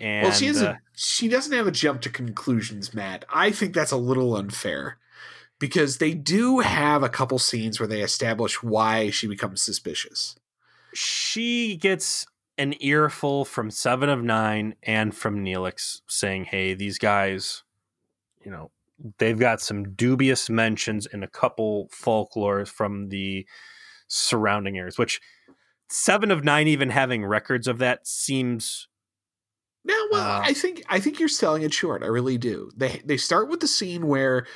[0.00, 0.66] And, well, she isn't.
[0.66, 3.24] Uh, she doesn't have a jump to conclusions, Matt.
[3.32, 4.98] I think that's a little unfair
[5.58, 10.36] because they do have a couple scenes where they establish why she becomes suspicious.
[10.94, 12.26] She gets
[12.58, 17.62] an earful from Seven of Nine and from Neelix saying, "Hey, these guys,
[18.44, 18.70] you know,
[19.18, 23.46] they've got some dubious mentions in a couple folklores from the
[24.08, 25.20] surrounding areas." Which
[25.88, 28.88] seven of nine even having records of that seems
[29.84, 33.00] no well uh, i think i think you're selling it short i really do they
[33.04, 34.46] they start with the scene where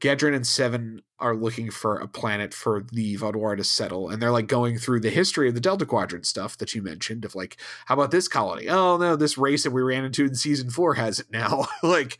[0.00, 4.30] Gedrin and Seven are looking for a planet for the Vaadwaur to settle, and they're
[4.30, 7.24] like going through the history of the Delta Quadrant stuff that you mentioned.
[7.24, 8.68] Of like, how about this colony?
[8.68, 11.66] Oh no, this race that we ran into in season four has it now.
[11.82, 12.18] like,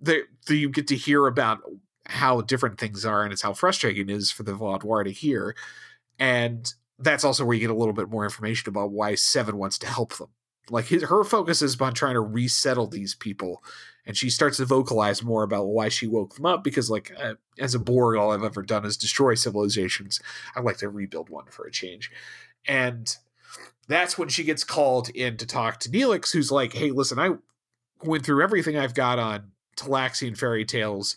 [0.00, 1.60] they, you get to hear about
[2.06, 5.56] how different things are, and it's how frustrating it is for the Vaadwaur to hear.
[6.18, 9.78] And that's also where you get a little bit more information about why Seven wants
[9.78, 10.28] to help them.
[10.70, 13.62] Like his, her focus is on trying to resettle these people,
[14.06, 16.62] and she starts to vocalize more about why she woke them up.
[16.62, 20.20] Because, like, uh, as a Borg, all I've ever done is destroy civilizations.
[20.54, 22.10] I'd like to rebuild one for a change,
[22.66, 23.14] and
[23.88, 27.30] that's when she gets called in to talk to Neelix, who's like, "Hey, listen, I
[28.02, 31.16] went through everything I've got on Talaxian fairy tales."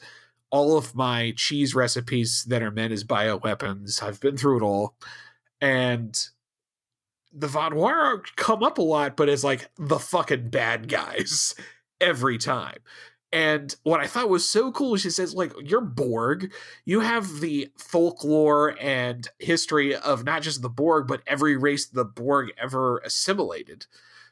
[0.52, 4.02] All of my cheese recipes that are meant as bioweapons.
[4.02, 4.96] I've been through it all
[5.62, 6.30] and
[7.32, 11.56] the Von Vaadwaur come up a lot, but as like the fucking bad guys
[12.02, 12.78] every time.
[13.32, 16.52] And what I thought was so cool she says, like, you're Borg.
[16.86, 22.06] You have the folklore and history of not just the Borg, but every race the
[22.06, 23.86] Borg ever assimilated.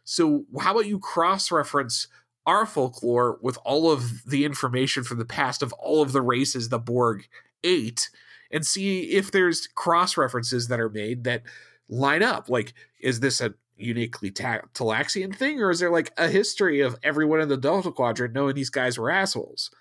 [0.04, 2.08] So how about you cross reference
[2.48, 6.70] our folklore with all of the information from the past of all of the races
[6.70, 7.28] the Borg
[7.64, 8.10] ate
[8.50, 11.44] and see if there's cross references that are made that
[11.90, 12.50] line up.
[12.50, 16.98] Like, is this a uniquely ta- Talaxian thing, or is there like a history of
[17.04, 19.72] everyone in the Delta Quadrant knowing these guys were assholes?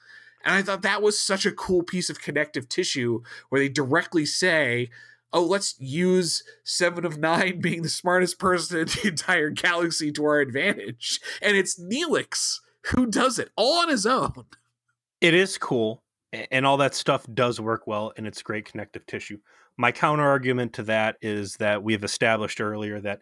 [0.44, 4.24] And I thought that was such a cool piece of connective tissue where they directly
[4.24, 4.90] say,
[5.32, 10.24] oh, let's use Seven of Nine being the smartest person in the entire galaxy to
[10.24, 11.20] our advantage.
[11.42, 14.44] And it's Neelix who does it all on his own.
[15.20, 19.38] It is cool and all that stuff does work well and it's great connective tissue.
[19.76, 23.20] My counter argument to that is that we've established earlier that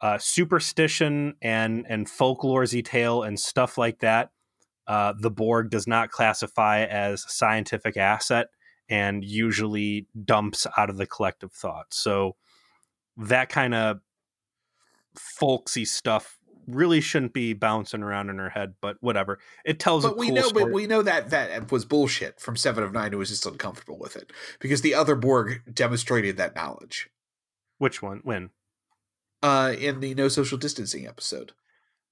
[0.00, 4.30] uh, superstition and and folklore's tale and stuff like that,
[4.86, 8.48] uh, the Borg does not classify as scientific asset
[8.88, 11.86] and usually dumps out of the collective thought.
[11.90, 12.36] So
[13.16, 14.00] that kind of
[15.14, 19.38] folksy stuff really shouldn't be bouncing around in her head, but whatever.
[19.64, 20.04] It tells.
[20.04, 20.64] But we cool know, story.
[20.64, 23.98] but we know that that was bullshit from Seven of Nine, who was just uncomfortable
[23.98, 27.08] with it because the other Borg demonstrated that knowledge.
[27.78, 28.20] Which one?
[28.24, 28.50] When?
[29.42, 31.52] Uh, in the no social distancing episode.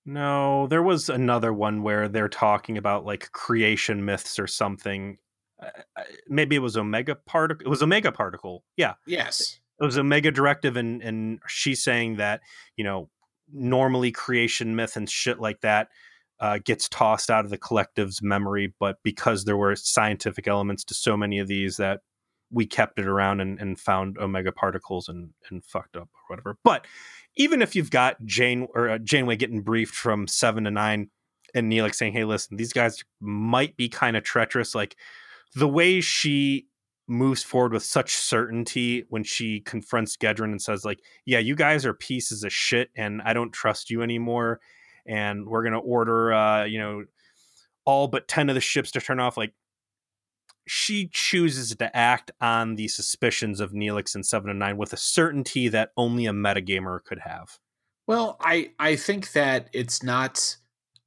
[0.07, 5.19] No, there was another one where they're talking about like creation myths or something.
[5.63, 7.67] Uh, uh maybe it was Omega particle.
[7.67, 8.65] It was Omega particle.
[8.77, 8.95] Yeah.
[9.07, 9.59] Yes.
[9.81, 12.41] It was Omega directive, and and she's saying that
[12.77, 13.09] you know
[13.53, 15.89] normally creation myth and shit like that
[16.41, 20.95] uh, gets tossed out of the collective's memory, but because there were scientific elements to
[20.95, 22.01] so many of these that
[22.55, 26.57] we kept it around and, and found omega particles and, and fucked up or whatever.
[26.63, 26.87] But
[27.37, 31.11] even if you've got Jane or uh, Janeway getting briefed from seven to nine
[31.55, 34.97] and Neelix saying, "Hey, listen, these guys might be kind of treacherous," like
[35.55, 36.67] the way she
[37.07, 41.85] moves forward with such certainty when she confronts Gedrin and says, like, yeah, you guys
[41.85, 44.61] are pieces of shit and I don't trust you anymore.
[45.07, 47.05] And we're gonna order uh, you know,
[47.85, 49.37] all but 10 of the ships to turn off.
[49.37, 49.53] Like
[50.67, 54.97] she chooses to act on the suspicions of Neelix and Seven and Nine with a
[54.97, 57.59] certainty that only a metagamer could have.
[58.07, 60.57] Well, I I think that it's not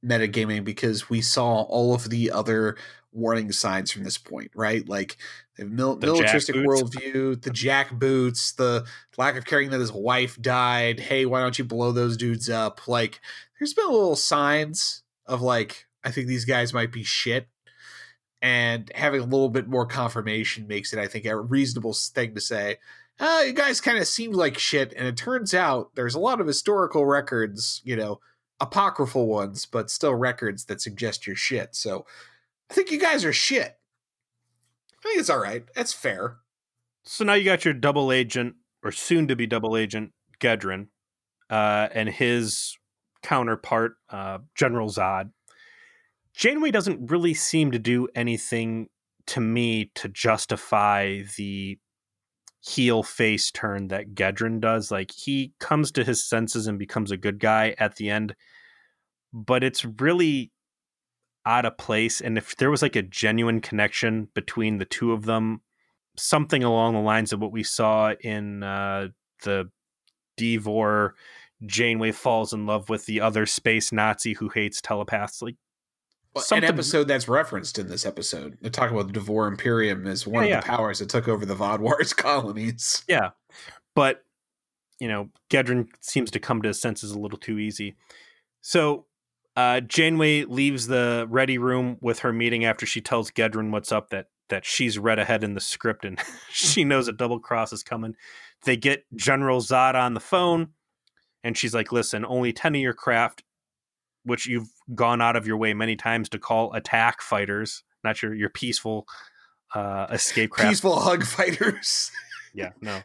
[0.04, 2.76] metagaming because we saw all of the other
[3.12, 4.88] warning signs from this point, right?
[4.88, 5.16] Like
[5.56, 8.86] the, mil- the militaristic worldview, the jack boots, the
[9.16, 11.00] lack of caring that his wife died.
[11.00, 12.86] Hey, why don't you blow those dudes up?
[12.86, 13.20] Like,
[13.58, 17.48] there's been little signs of like, I think these guys might be shit.
[18.40, 22.40] And having a little bit more confirmation makes it, I think, a reasonable thing to
[22.40, 22.76] say.
[23.18, 26.40] Uh, you guys kind of seemed like shit, and it turns out there's a lot
[26.40, 28.20] of historical records, you know,
[28.60, 31.74] apocryphal ones, but still records that suggest you're shit.
[31.74, 32.06] So
[32.70, 33.76] I think you guys are shit.
[34.92, 35.64] I think it's all right.
[35.74, 36.36] That's fair.
[37.04, 40.88] So now you got your double agent, or soon to be double agent, Gedrin,
[41.50, 42.76] uh, and his
[43.22, 45.30] counterpart, uh, General Zod.
[46.38, 48.88] Janeway doesn't really seem to do anything
[49.26, 51.76] to me to justify the
[52.60, 54.92] heel face turn that Gedrin does.
[54.92, 58.36] Like he comes to his senses and becomes a good guy at the end,
[59.32, 60.52] but it's really
[61.44, 62.20] out of place.
[62.20, 65.62] And if there was like a genuine connection between the two of them,
[66.16, 69.08] something along the lines of what we saw in uh,
[69.42, 69.70] the
[70.36, 71.16] Devore,
[71.66, 75.42] Janeway falls in love with the other space Nazi who hates telepaths.
[75.42, 75.56] Like
[76.34, 78.58] well, an episode that's referenced in this episode.
[78.60, 81.44] They talk about the Devore Imperium as one yeah, of the powers that took over
[81.44, 83.04] the Vaadwaur's colonies.
[83.08, 83.30] Yeah,
[83.94, 84.24] but
[85.00, 87.96] you know, Gedrin seems to come to his senses a little too easy.
[88.60, 89.06] So
[89.56, 94.10] uh, Janeway leaves the ready room with her meeting after she tells Gedrin what's up
[94.10, 96.18] that that she's read ahead in the script and
[96.50, 98.14] she knows a double cross is coming.
[98.64, 100.68] They get General Zod on the phone
[101.44, 103.42] and she's like, "Listen, only ten of your craft,
[104.24, 108.34] which you've gone out of your way many times to call attack fighters, not your
[108.34, 109.06] your peaceful
[109.74, 112.10] uh, escape craft, peaceful hug fighters."
[112.54, 113.00] yeah, no,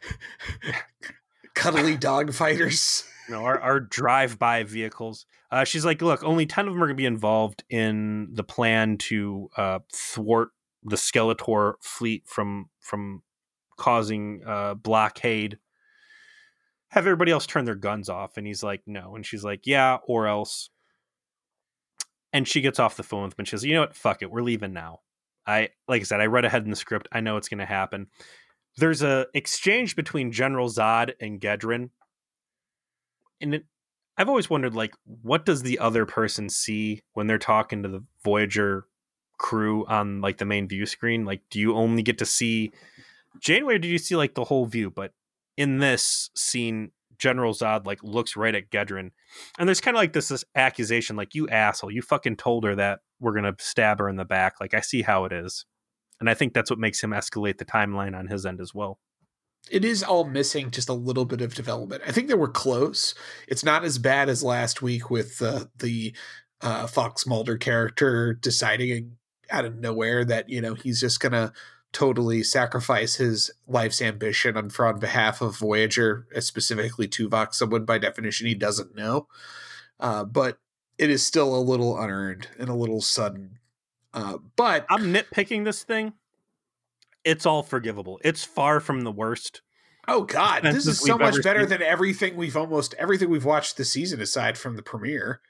[1.54, 3.04] cuddly dog fighters.
[3.28, 5.24] No, our, our drive-by vehicles.
[5.50, 8.44] Uh, she's like, look, only 10 of them are going to be involved in the
[8.44, 10.50] plan to uh, thwart
[10.82, 13.22] the Skeletor fleet from from
[13.76, 15.58] causing uh, blockade.
[16.88, 18.36] Have everybody else turn their guns off.
[18.36, 19.16] And he's like, no.
[19.16, 20.70] And she's like, yeah, or else.
[22.34, 23.96] And she gets off the phone with him and she says, you know what?
[23.96, 24.30] Fuck it.
[24.30, 25.00] We're leaving now.
[25.46, 27.08] I, like I said, I read ahead in the script.
[27.12, 28.08] I know it's going to happen.
[28.76, 31.90] There's a exchange between General Zod and Gedrin.
[33.40, 33.64] And it,
[34.16, 38.04] I've always wondered, like, what does the other person see when they're talking to the
[38.24, 38.86] Voyager
[39.38, 41.24] crew on like the main view screen?
[41.24, 42.72] Like, do you only get to see
[43.38, 43.76] Janeway?
[43.76, 44.90] Or do you see like the whole view?
[44.90, 45.12] But
[45.56, 49.10] in this scene, General Zod like looks right at Gedrin,
[49.58, 52.74] and there's kind of like this, this accusation, like, you asshole, you fucking told her
[52.76, 54.54] that we're gonna stab her in the back.
[54.60, 55.66] Like, I see how it is,
[56.20, 58.98] and I think that's what makes him escalate the timeline on his end as well
[59.70, 62.02] it is all missing just a little bit of development.
[62.06, 63.14] I think they were close.
[63.48, 66.14] It's not as bad as last week with uh, the
[66.60, 69.16] uh, Fox Mulder character deciding
[69.50, 71.52] out of nowhere that you know he's just gonna
[71.94, 77.96] totally sacrifice his life's ambition on, on behalf of Voyager, uh, specifically Tuvok, someone by
[77.96, 79.28] definition he doesn't know.
[79.98, 80.58] Uh, but
[80.98, 83.58] it is still a little unearned and a little sudden.
[84.12, 86.12] Uh, but I'm nitpicking this thing
[87.24, 88.20] it's all forgivable.
[88.22, 89.62] It's far from the worst.
[90.06, 91.70] Oh God, this is so much better seen.
[91.70, 95.40] than everything we've almost everything we've watched this season aside from the premiere.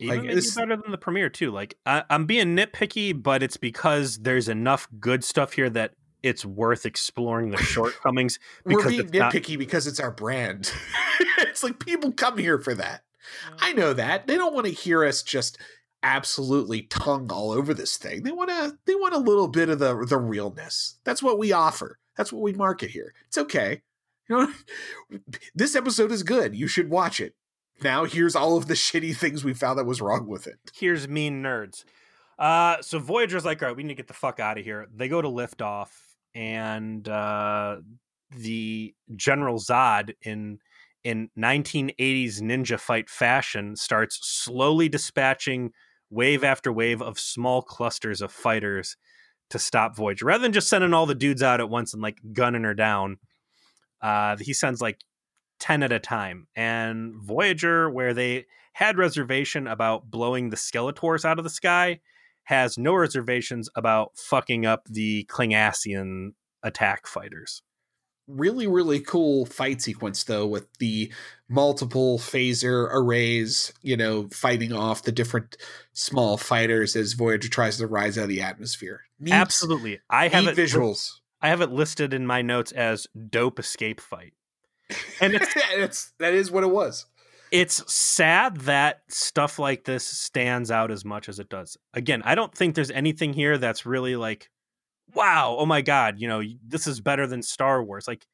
[0.00, 0.54] Even like, this...
[0.54, 1.50] better than the premiere too.
[1.50, 5.92] Like I, I'm being nitpicky, but it's because there's enough good stuff here that
[6.22, 8.38] it's worth exploring the shortcomings.
[8.64, 9.58] We're being nitpicky not...
[9.58, 10.72] because it's our brand.
[11.38, 13.02] it's like people come here for that.
[13.50, 13.56] Mm.
[13.60, 15.58] I know that they don't want to hear us just
[16.02, 18.22] absolutely tongue all over this thing.
[18.22, 20.98] They want to they want a little bit of the the realness.
[21.04, 21.98] That's what we offer.
[22.16, 23.14] That's what we market here.
[23.28, 23.82] It's okay.
[24.30, 25.18] You know,
[25.56, 26.54] this episode is good.
[26.54, 27.34] You should watch it.
[27.82, 30.58] Now here's all of the shitty things we found that was wrong with it.
[30.74, 31.84] Here's mean nerds.
[32.38, 34.86] Uh, so Voyager's like, all right, we need to get the fuck out of here.
[34.94, 35.88] They go to liftoff,
[36.34, 37.76] and uh,
[38.30, 40.58] the General Zod in
[41.02, 45.72] in 1980s ninja fight fashion starts slowly dispatching
[46.10, 48.96] wave after wave of small clusters of fighters
[49.48, 50.26] to stop Voyager.
[50.26, 53.18] Rather than just sending all the dudes out at once and like gunning her down,
[54.02, 55.00] uh, he sends like
[55.60, 56.46] 10 at a time.
[56.56, 62.00] And Voyager, where they had reservation about blowing the Skeletors out of the sky,
[62.44, 66.30] has no reservations about fucking up the Klingassian
[66.62, 67.62] attack fighters.
[68.26, 71.12] Really, really cool fight sequence though, with the
[71.48, 75.56] multiple phaser arrays, you know, fighting off the different
[75.92, 79.02] small fighters as Voyager tries to rise out of the atmosphere.
[79.18, 81.10] Neat, Absolutely, I have it visuals.
[81.42, 84.34] I have it listed in my notes as dope escape fight,
[85.20, 87.06] and it's, it's that is what it was
[87.50, 91.76] it's sad that stuff like this stands out as much as it does.
[91.94, 94.50] Again, I don't think there's anything here that's really like,
[95.14, 98.06] wow, oh my god, you know, this is better than Star Wars.
[98.06, 98.26] Like,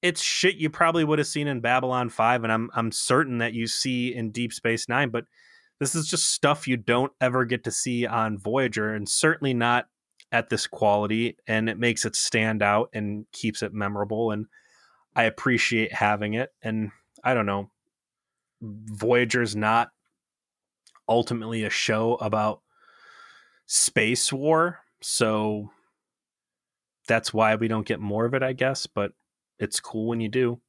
[0.00, 3.52] it's shit you probably would have seen in Babylon Five, and I'm I'm certain that
[3.52, 5.26] you see in Deep Space Nine, but
[5.78, 9.86] this is just stuff you don't ever get to see on Voyager, and certainly not
[10.32, 11.36] at this quality.
[11.46, 14.32] And it makes it stand out and keeps it memorable.
[14.32, 14.46] And
[15.14, 16.50] I appreciate having it.
[16.62, 16.90] And
[17.22, 17.70] I don't know,
[18.62, 19.90] Voyager's not
[21.08, 22.60] ultimately a show about
[23.66, 25.70] space war, so
[27.08, 29.12] that's why we don't get more of it, I guess, but
[29.58, 30.60] it's cool when you do.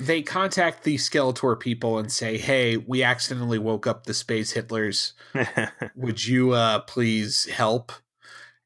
[0.00, 5.12] They contact the Skeletor people and say, "Hey, we accidentally woke up the space Hitlers.
[5.94, 7.92] Would you uh please help?"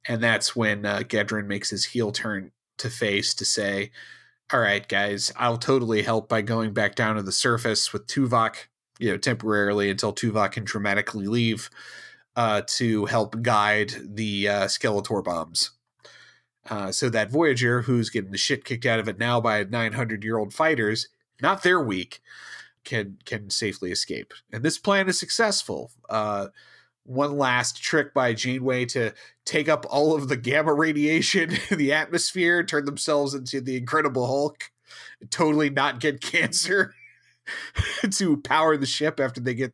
[0.08, 3.90] And that's when uh, Gedrin makes his heel turn to face to say,
[4.52, 8.56] all right, guys, I'll totally help by going back down to the surface with Tuvok,
[8.98, 11.68] you know, temporarily until Tuvok can dramatically leave
[12.36, 15.70] uh, to help guide the uh, Skeletor bombs.
[16.68, 20.22] Uh, so that Voyager, who's getting the shit kicked out of it now by 900
[20.22, 21.08] year old fighters,
[21.40, 22.20] not their weak,
[22.84, 24.32] can can safely escape.
[24.52, 25.90] And this plan is successful.
[26.08, 26.48] Uh,
[27.06, 29.12] one last trick by Janeway to
[29.44, 34.26] take up all of the gamma radiation in the atmosphere, turn themselves into the Incredible
[34.26, 34.70] Hulk,
[35.30, 36.94] totally not get cancer
[38.10, 39.72] to power the ship after they get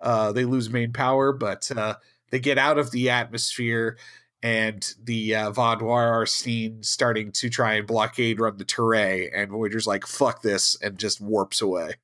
[0.00, 1.94] uh, they lose main power, but uh,
[2.30, 3.98] they get out of the atmosphere
[4.42, 9.50] and the uh, Vaadwaur are seen starting to try and blockade run the Turei, and
[9.50, 11.94] Voyager's like, fuck this, and just warps away.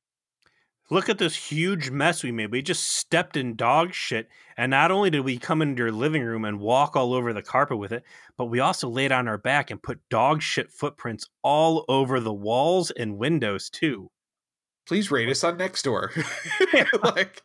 [0.89, 2.53] Look at this huge mess we made.
[2.53, 4.28] We just stepped in dog shit.
[4.57, 7.43] And not only did we come into your living room and walk all over the
[7.43, 8.05] carpet with it,
[8.37, 12.32] but we also laid on our back and put dog shit footprints all over the
[12.32, 14.11] walls and windows too.
[14.87, 16.11] Please rate us on Nextdoor.
[17.16, 17.43] like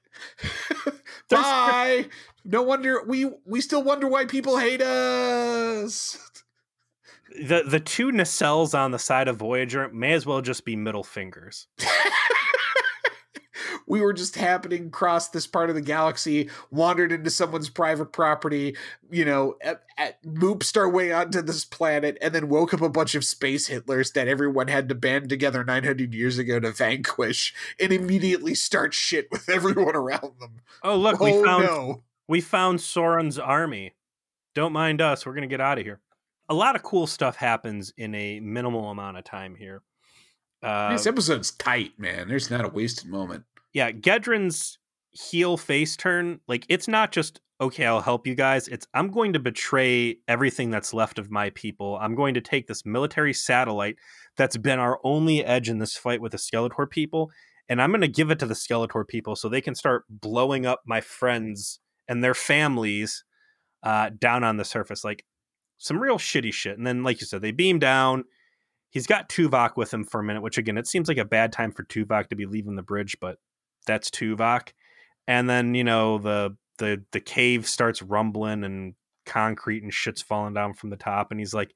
[1.29, 2.05] Bye.
[2.45, 6.17] No wonder we we still wonder why people hate us.
[7.43, 11.03] The the two nacelles on the side of Voyager may as well just be middle
[11.03, 11.67] fingers
[13.91, 18.77] we were just happening across this part of the galaxy, wandered into someone's private property,
[19.09, 22.87] you know, at, at, moopsed our way onto this planet, and then woke up a
[22.87, 27.53] bunch of space Hitlers that everyone had to band together 900 years ago to vanquish,
[27.81, 30.61] and immediately start shit with everyone around them.
[30.83, 32.03] Oh, look, oh, we found no.
[32.29, 33.95] we found Soran's army.
[34.55, 35.25] Don't mind us.
[35.25, 35.99] We're gonna get out of here.
[36.47, 39.81] A lot of cool stuff happens in a minimal amount of time here.
[40.63, 42.29] Uh, this episode's tight, man.
[42.29, 43.43] There's not a wasted moment
[43.73, 44.77] yeah, Gedrin's
[45.11, 48.67] heel face turn, like it's not just okay, I'll help you guys.
[48.67, 51.97] It's I'm going to betray everything that's left of my people.
[52.01, 53.97] I'm going to take this military satellite
[54.35, 57.31] that's been our only edge in this fight with the Skeletor people,
[57.69, 60.65] and I'm going to give it to the Skeletor people so they can start blowing
[60.65, 63.23] up my friends and their families
[63.83, 65.03] uh, down on the surface.
[65.03, 65.23] Like
[65.81, 66.77] some real shitty shit.
[66.77, 68.25] And then, like you said, they beam down.
[68.91, 71.51] He's got Tuvok with him for a minute, which again, it seems like a bad
[71.51, 73.37] time for Tuvok to be leaving the bridge, but
[73.85, 74.69] that's Tuvok.
[75.27, 80.53] And then, you know, the the the cave starts rumbling and concrete and shit's falling
[80.53, 81.73] down from the top and he's like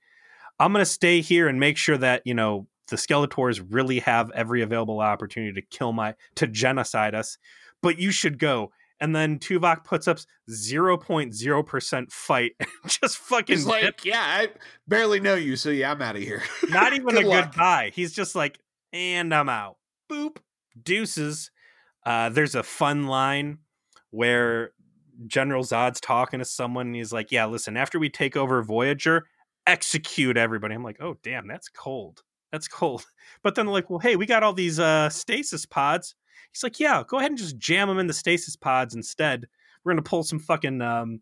[0.60, 4.32] I'm going to stay here and make sure that, you know, the Skeletors really have
[4.32, 7.38] every available opportunity to kill my to genocide us,
[7.82, 8.72] but you should go.
[9.01, 12.51] And then Tuvok puts up 0.0% fight
[12.88, 14.49] just fucking He's like, yeah, I
[14.88, 16.43] barely know you, so yeah, I'm out of here.
[16.70, 17.51] Not even good a luck.
[17.51, 17.91] goodbye.
[17.93, 18.60] He's just like,
[18.93, 19.76] and I'm out.
[20.10, 20.38] Boop.
[20.82, 21.51] Deuces.
[22.06, 23.60] Uh, there's a fun line
[24.12, 24.72] where
[25.28, 29.26] General Zod's talking to someone and he's like, Yeah, listen, after we take over Voyager,
[29.66, 30.76] execute everybody.
[30.76, 32.22] I'm like, Oh, damn, that's cold.
[32.51, 33.06] That's cold.
[33.43, 36.16] But then like, Well, hey, we got all these uh, stasis pods.
[36.51, 39.47] He's like, Yeah, go ahead and just jam them in the stasis pods instead.
[39.84, 41.22] We're going to pull some fucking um,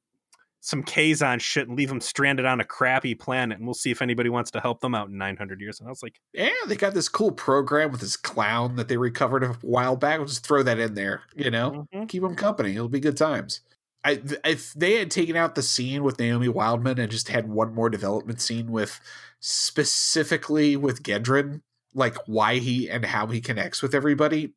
[0.65, 4.01] some Kazon shit and leave them stranded on a crappy planet, and we'll see if
[4.01, 5.81] anybody wants to help them out in 900 years.
[5.81, 8.95] And I was like, yeah, they got this cool program with this clown that they
[8.95, 10.19] recovered a while back.
[10.19, 12.05] We'll just throw that in there, you know, mm-hmm.
[12.05, 12.75] keep them company.
[12.75, 13.59] It'll be good times.
[14.05, 17.73] I, if they had taken out the scene with Naomi Wildman and just had one
[17.73, 19.01] more development scene with
[19.41, 21.59] specifically with Gedrin,
[21.93, 24.53] like why he and how he connects with everybody,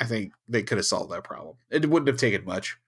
[0.00, 1.54] I think they could have solved that problem.
[1.70, 2.78] It wouldn't have taken much.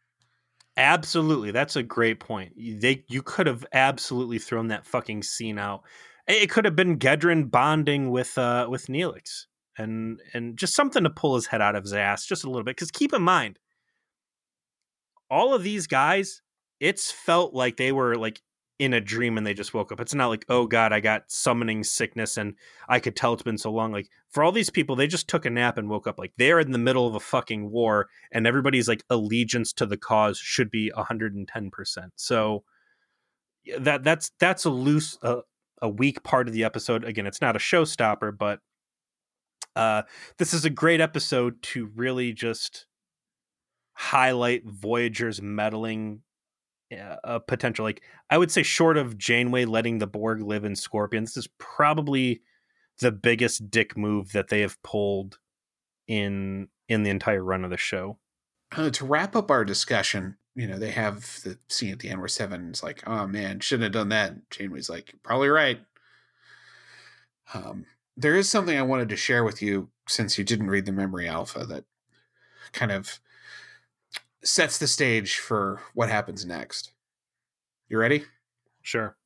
[0.78, 2.54] Absolutely, that's a great point.
[2.56, 5.82] They you could have absolutely thrown that fucking scene out
[6.28, 9.46] It could have been Gedrin bonding with uh with Neelix
[9.78, 12.64] and and just something to pull his head out of his ass just a little
[12.64, 12.76] bit.
[12.76, 13.58] Because keep in mind,
[15.30, 16.42] all of these guys,
[16.80, 18.40] it's felt like they were like
[18.78, 20.00] in a dream and they just woke up.
[20.00, 22.54] It's not like, oh God, I got summoning sickness and
[22.88, 23.90] I could tell it's been so long.
[23.90, 26.18] Like for all these people, they just took a nap and woke up.
[26.18, 29.96] Like they're in the middle of a fucking war and everybody's like allegiance to the
[29.96, 32.10] cause should be 110%.
[32.16, 32.62] So
[33.78, 35.40] that that's that's a loose uh,
[35.82, 37.04] a weak part of the episode.
[37.04, 38.60] Again, it's not a showstopper, but
[39.74, 40.02] uh
[40.38, 42.86] this is a great episode to really just
[43.92, 46.22] highlight Voyager's meddling
[46.90, 51.24] a potential like I would say short of Janeway letting the Borg live in Scorpion,
[51.24, 52.42] this is probably
[53.00, 55.38] the biggest dick move that they have pulled
[56.06, 58.18] in in the entire run of the show.
[58.72, 62.20] Uh, to wrap up our discussion, you know, they have the scene at the end
[62.20, 65.80] where Seven's like, "Oh man, shouldn't have done that." Janeway's like, "Probably right."
[67.54, 67.86] Um,
[68.16, 71.28] there is something I wanted to share with you since you didn't read the memory
[71.28, 71.84] alpha that
[72.72, 73.20] kind of
[74.42, 76.92] sets the stage for what happens next.
[77.88, 78.24] You ready?
[78.82, 79.16] Sure.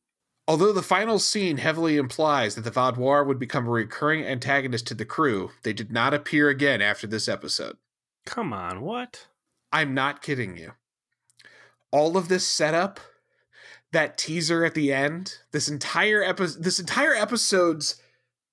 [0.49, 4.95] Although the final scene heavily implies that the Vaadwaur would become a recurring antagonist to
[4.95, 7.77] the crew, they did not appear again after this episode.
[8.27, 9.29] Come on, what?
[9.73, 10.73] I'm not kidding you.
[11.91, 12.99] All of this setup,
[13.93, 18.01] that teaser at the end, this entire episode, this entire episode's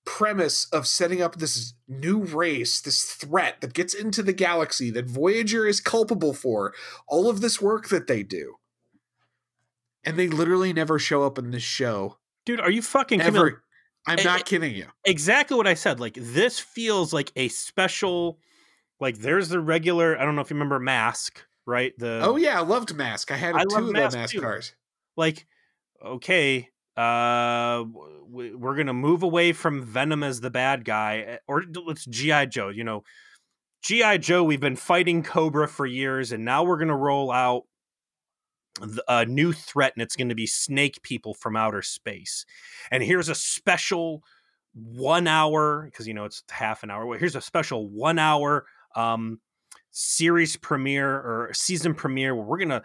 [0.10, 5.05] premise of setting up this new race, this threat that gets into the galaxy that
[5.05, 6.74] Voyager is culpable for,
[7.07, 8.55] all of this work that they do.
[10.03, 12.18] And they literally never show up in this show.
[12.43, 13.64] Dude, are you fucking Ever.
[14.07, 14.88] I'm not kidding you.
[15.05, 15.99] Exactly what I said.
[15.99, 18.39] Like this feels like a special
[18.99, 21.93] like there's the regular, I don't know if you remember Mask, right?
[21.99, 23.32] The Oh yeah, I loved Mask.
[23.32, 24.41] I had I two of Mask the Mask too.
[24.41, 24.74] cars.
[25.16, 25.45] Like
[26.03, 26.70] okay,
[27.00, 27.86] uh
[28.32, 32.70] we're to move away from Venom as the bad guy eh, or let's GI Joe,
[32.70, 33.04] you know.
[33.82, 37.64] GI Joe, we've been fighting Cobra for years and now we're to roll out
[39.08, 42.45] a new threat and it's to be snake people from outer space.
[42.91, 44.24] And here's a special
[44.74, 47.06] 1 hour because you know it's half an hour.
[47.06, 49.39] Well, here's a special 1 hour um
[49.91, 52.84] series premiere or season premiere where we're to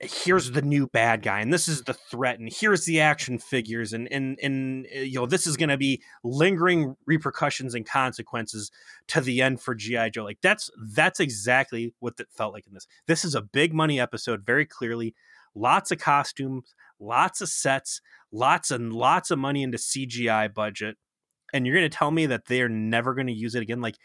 [0.00, 3.94] here's the new bad guy and this is the threat and here's the action figures
[3.94, 8.70] and and and uh, you know this is going to be lingering repercussions and consequences
[9.06, 10.24] to the end for gi joe.
[10.24, 12.86] Like that's that's exactly what it felt like in this.
[13.06, 15.14] This is a big money episode very clearly.
[15.54, 18.00] Lots of costumes lots of sets
[18.30, 20.96] lots and lots of money into cgi budget
[21.52, 23.80] and you're going to tell me that they're never going to use it again?
[23.80, 23.96] Like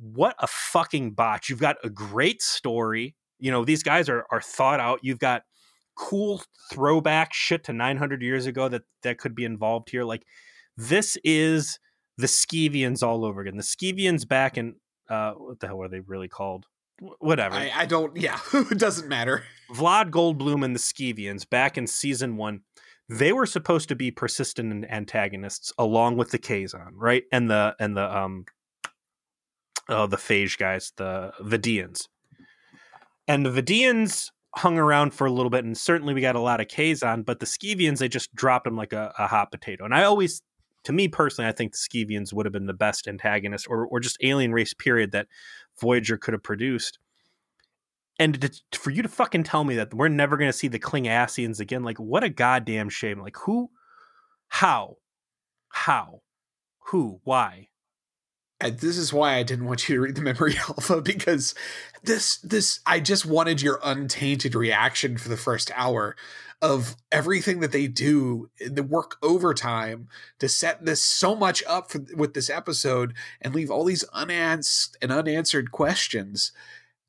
[0.00, 1.48] what a fucking botch.
[1.48, 5.00] You've got a great story you know these guys are are thought out.
[5.02, 5.42] You've got
[5.98, 6.40] cool
[6.72, 10.04] throwback shit to 900 years ago that that could be involved here.
[10.04, 10.24] Like
[10.76, 11.78] this is
[12.16, 13.56] the skevians all over again.
[13.56, 14.76] The skevians back in
[15.10, 16.66] uh what the hell are they really called?
[17.18, 17.56] Whatever.
[17.56, 19.42] I, I don't yeah it doesn't matter.
[19.74, 22.60] Vlad goldblum and the skevians back in season one
[23.10, 27.24] they were supposed to be persistent antagonists along with the kazon right?
[27.32, 28.44] And the and the um
[29.88, 32.06] oh the phage guys the Vidiians
[33.28, 36.60] and the Vidiians hung around for a little bit, and certainly we got a lot
[36.60, 39.84] of Kazon, but the Skeevians, they just dropped them like a, a, hot potato.
[39.84, 40.42] And I always,
[40.84, 44.00] to me personally, I think the Skeevians would have been the best antagonist or, or
[44.00, 45.28] just alien race, period, that
[45.78, 46.98] Voyager could have produced.
[48.18, 50.80] And to, for you to fucking tell me that we're never going to see the
[50.80, 53.20] Klingassians again, like, what a goddamn shame.
[53.20, 53.70] Like, who,
[54.48, 54.96] how,
[55.68, 56.22] how,
[56.86, 57.68] who, why?
[58.60, 61.54] And this is why I didn't want you to read the memory alpha because
[62.02, 66.16] this this I just wanted your untainted reaction for the first hour
[66.60, 70.08] of everything that they do the work overtime
[70.40, 74.96] to set this so much up for, with this episode and leave all these unanswered
[75.00, 76.50] and unanswered questions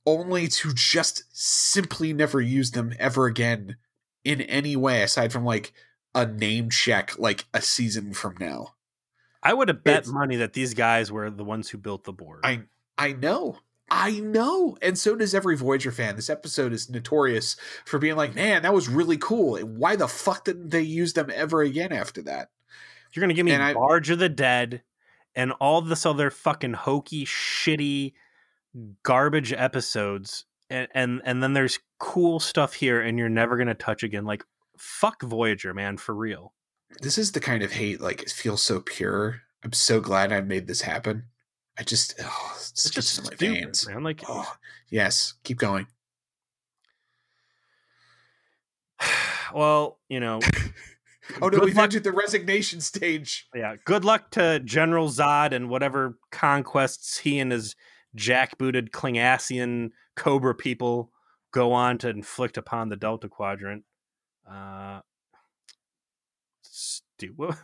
[0.05, 3.75] only to just simply never use them ever again
[4.23, 5.73] in any way aside from like
[6.13, 8.73] a name check like a season from now.
[9.41, 12.13] I would have bet it's, money that these guys were the ones who built the
[12.13, 12.41] Borg.
[12.43, 12.63] I
[12.97, 13.57] I know.
[13.91, 14.77] I know.
[14.81, 16.15] And so does every Voyager fan.
[16.15, 19.57] This episode is notorious for being like, man, that was really cool.
[19.59, 22.49] Why the fuck didn't they use them ever again after that?
[23.11, 24.83] You're going to give me and Barge I, of the Dead
[25.33, 28.13] and all this other fucking hokey, shitty,
[29.01, 30.45] garbage episodes.
[30.69, 34.25] And, and, and then there's cool stuff here, and you're never going to touch again.
[34.25, 34.45] Like,
[34.77, 36.53] fuck Voyager, man, for real
[37.01, 39.41] this is the kind of hate like it feels so pure.
[39.63, 41.25] I'm so glad I made this happen.
[41.77, 43.87] I just oh, it's, it's just in my stupid, veins.
[43.87, 44.03] Man.
[44.03, 44.53] Like oh,
[44.89, 45.87] yes, keep going.
[49.53, 50.39] well, you know,
[51.41, 53.47] Oh no, we've luck- entered the resignation stage.
[53.53, 53.75] Yeah.
[53.85, 57.75] Good luck to General Zod and whatever conquests he and his
[58.17, 61.11] jackbooted Klingassian Cobra people
[61.51, 63.83] go on to inflict upon the Delta Quadrant.
[64.49, 65.01] Uh,
[66.79, 67.57] stu- what-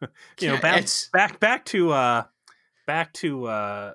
[0.40, 2.24] you know, back, it's- back back to uh,
[2.86, 3.92] back to uh,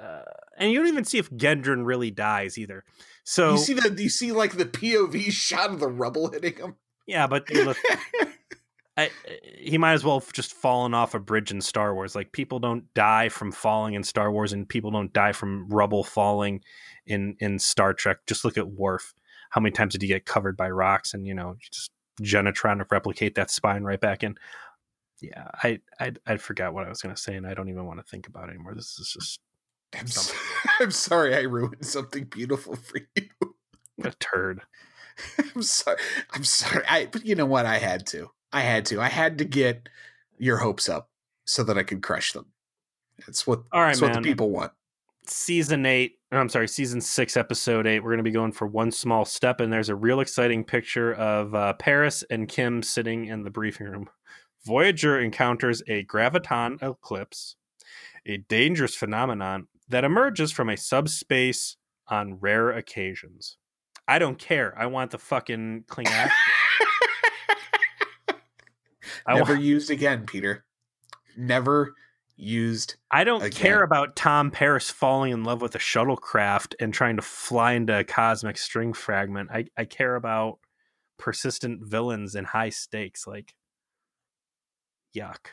[0.00, 0.22] uh,
[0.58, 2.84] and you don't even see if Gedrin really dies either.
[3.24, 6.74] So you see the you see like the POV shot of the rubble hitting him.
[7.06, 7.76] yeah, but look,
[8.96, 9.10] I,
[9.58, 12.14] he might as well have just fallen off a bridge in Star Wars.
[12.14, 16.04] Like people don't die from falling in Star Wars, and people don't die from rubble
[16.04, 16.62] falling
[17.06, 18.18] in in Star Trek.
[18.26, 19.14] Just look at Worf.
[19.50, 21.14] How many times did he get covered by rocks?
[21.14, 21.90] And you know, just
[22.20, 24.36] Jenna trying to replicate that spine right back in.
[25.20, 27.86] Yeah, I I I forgot what I was going to say, and I don't even
[27.86, 28.74] want to think about it anymore.
[28.74, 29.40] This is just
[29.98, 30.34] I'm, so,
[30.80, 33.28] I'm sorry I ruined something beautiful for you.
[34.02, 34.62] a turd.
[35.54, 35.98] I'm sorry.
[36.32, 36.84] I'm sorry.
[36.88, 37.66] I but you know what?
[37.66, 38.30] I had to.
[38.52, 39.00] I had to.
[39.00, 39.88] I had to get
[40.38, 41.08] your hopes up
[41.44, 42.46] so that I could crush them.
[43.28, 44.24] It's what All right, it's what the man.
[44.24, 44.72] people want.
[45.26, 48.00] season eight I'm sorry, season six, episode eight.
[48.00, 51.12] We're going to be going for one small step, and there's a real exciting picture
[51.12, 54.08] of uh, Paris and Kim sitting in the briefing room.
[54.64, 57.56] Voyager encounters a graviton eclipse,
[58.24, 61.76] a dangerous phenomenon that emerges from a subspace
[62.08, 63.58] on rare occasions.
[64.08, 64.72] I don't care.
[64.78, 66.30] I want the fucking Klingon.
[69.26, 70.64] I, Never used again, Peter.
[71.36, 71.92] Never
[72.36, 72.96] used.
[73.10, 73.60] I don't Again.
[73.60, 77.98] care about Tom Paris falling in love with a shuttlecraft and trying to fly into
[77.98, 79.50] a cosmic string fragment.
[79.52, 80.58] I, I care about
[81.18, 83.26] persistent villains and high stakes.
[83.26, 83.54] Like,
[85.16, 85.46] yuck.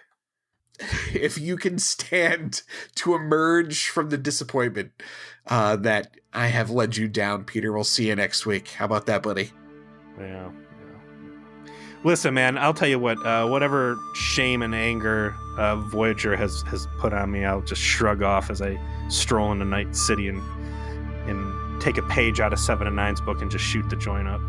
[1.14, 2.62] If you can stand
[2.96, 4.92] to emerge from the disappointment
[5.48, 8.70] uh, that I have led you down, Peter, we'll see you next week.
[8.70, 9.52] How about that, buddy?
[10.18, 10.26] Yeah.
[10.26, 10.69] yeah.
[12.04, 13.24] Listen, man, I'll tell you what.
[13.26, 18.24] Uh, whatever shame and anger uh, Voyager has has put on me, I'll just shrug
[18.24, 18.80] off as I
[19.10, 20.42] stroll into Night City and
[21.28, 24.28] and take a page out of Seven and Nine's book and just shoot the joint
[24.28, 24.42] up.